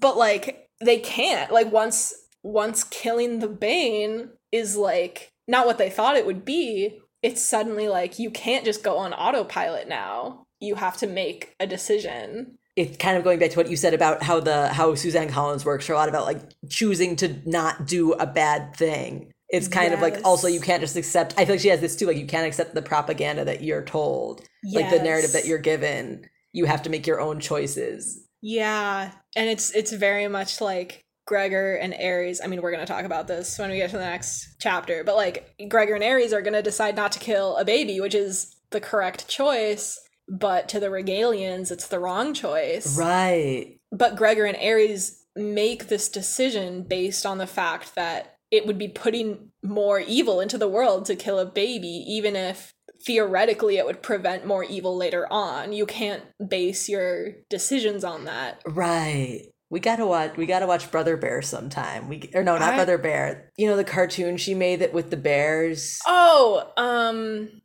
[0.00, 1.52] but like they can't.
[1.52, 7.01] Like once once killing the Bane is like not what they thought it would be
[7.22, 10.44] it's suddenly like you can't just go on autopilot now.
[10.60, 12.58] You have to make a decision.
[12.76, 15.64] It's kind of going back to what you said about how the how Suzanne Collins
[15.64, 19.32] works for a lot about like choosing to not do a bad thing.
[19.48, 19.94] It's kind yes.
[19.94, 22.16] of like also you can't just accept I feel like she has this too, like
[22.16, 24.42] you can't accept the propaganda that you're told.
[24.62, 24.82] Yes.
[24.82, 26.26] Like the narrative that you're given.
[26.52, 28.26] You have to make your own choices.
[28.40, 29.12] Yeah.
[29.36, 33.04] And it's it's very much like Gregor and Ares, I mean, we're going to talk
[33.04, 36.42] about this when we get to the next chapter, but like Gregor and Ares are
[36.42, 40.80] going to decide not to kill a baby, which is the correct choice, but to
[40.80, 42.98] the Regalians, it's the wrong choice.
[42.98, 43.78] Right.
[43.92, 48.88] But Gregor and Ares make this decision based on the fact that it would be
[48.88, 54.02] putting more evil into the world to kill a baby, even if theoretically it would
[54.02, 55.72] prevent more evil later on.
[55.72, 58.62] You can't base your decisions on that.
[58.66, 59.46] Right.
[59.72, 60.36] We gotta watch.
[60.36, 62.06] We gotta watch Brother Bear sometime.
[62.06, 63.50] We or no, not I, Brother Bear.
[63.56, 65.98] You know the cartoon she made that with the bears.
[66.06, 67.62] Oh, um,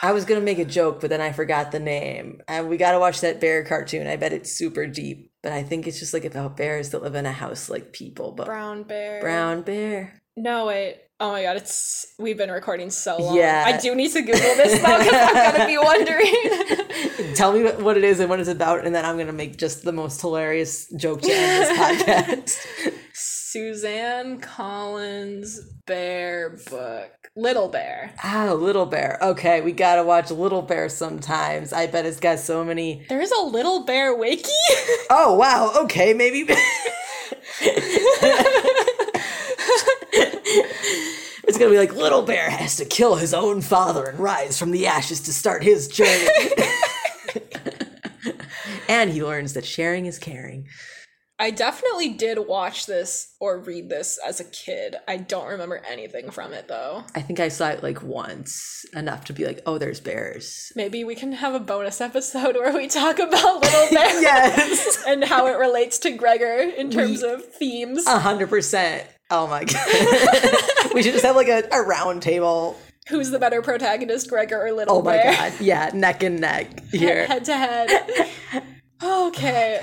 [0.00, 2.42] I was gonna make a joke, but then I forgot the name.
[2.46, 4.06] And we gotta watch that bear cartoon.
[4.06, 7.16] I bet it's super deep, but I think it's just like about bears that live
[7.16, 8.30] in a house like people.
[8.30, 9.20] But brown bear.
[9.20, 10.20] Brown bear.
[10.36, 11.00] No wait.
[11.18, 13.36] Oh my god, it's we've been recording so long.
[13.36, 13.64] Yeah.
[13.66, 17.17] I do need to Google this though because I'm gonna be wondering.
[17.38, 19.84] Tell me what it is and what it's about, and then I'm gonna make just
[19.84, 22.92] the most hilarious joke to end this podcast.
[23.12, 27.30] Suzanne Collins Bear book.
[27.36, 28.12] Little Bear.
[28.24, 29.18] Oh, Little Bear.
[29.22, 31.72] Okay, we gotta watch Little Bear sometimes.
[31.72, 33.06] I bet it's got so many.
[33.08, 34.50] There is a Little Bear wiki.
[35.08, 35.72] oh wow.
[35.84, 36.44] Okay, maybe.
[41.46, 44.70] It's gonna be like Little Bear has to kill his own father and rise from
[44.70, 46.28] the ashes to start his journey.
[48.88, 50.66] And he learns that sharing is caring.
[51.40, 54.96] I definitely did watch this or read this as a kid.
[55.06, 57.04] I don't remember anything from it though.
[57.14, 60.72] I think I saw it like once, enough to be like, oh, there's bears.
[60.74, 65.04] Maybe we can have a bonus episode where we talk about Little bears yes.
[65.06, 68.04] and how it relates to Gregor in terms we, of themes.
[68.08, 69.06] A hundred percent.
[69.30, 70.94] Oh my god.
[70.94, 72.76] we should just have like a, a round table.
[73.10, 75.22] Who's the better protagonist, Gregor or Little Bear?
[75.22, 75.60] Oh my god.
[75.60, 77.26] Yeah, neck and neck here.
[77.26, 78.64] head to head.
[79.02, 79.80] Okay.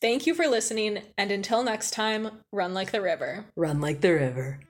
[0.00, 3.44] Thank you for listening, and until next time, run like the river.
[3.54, 4.60] Run like the river.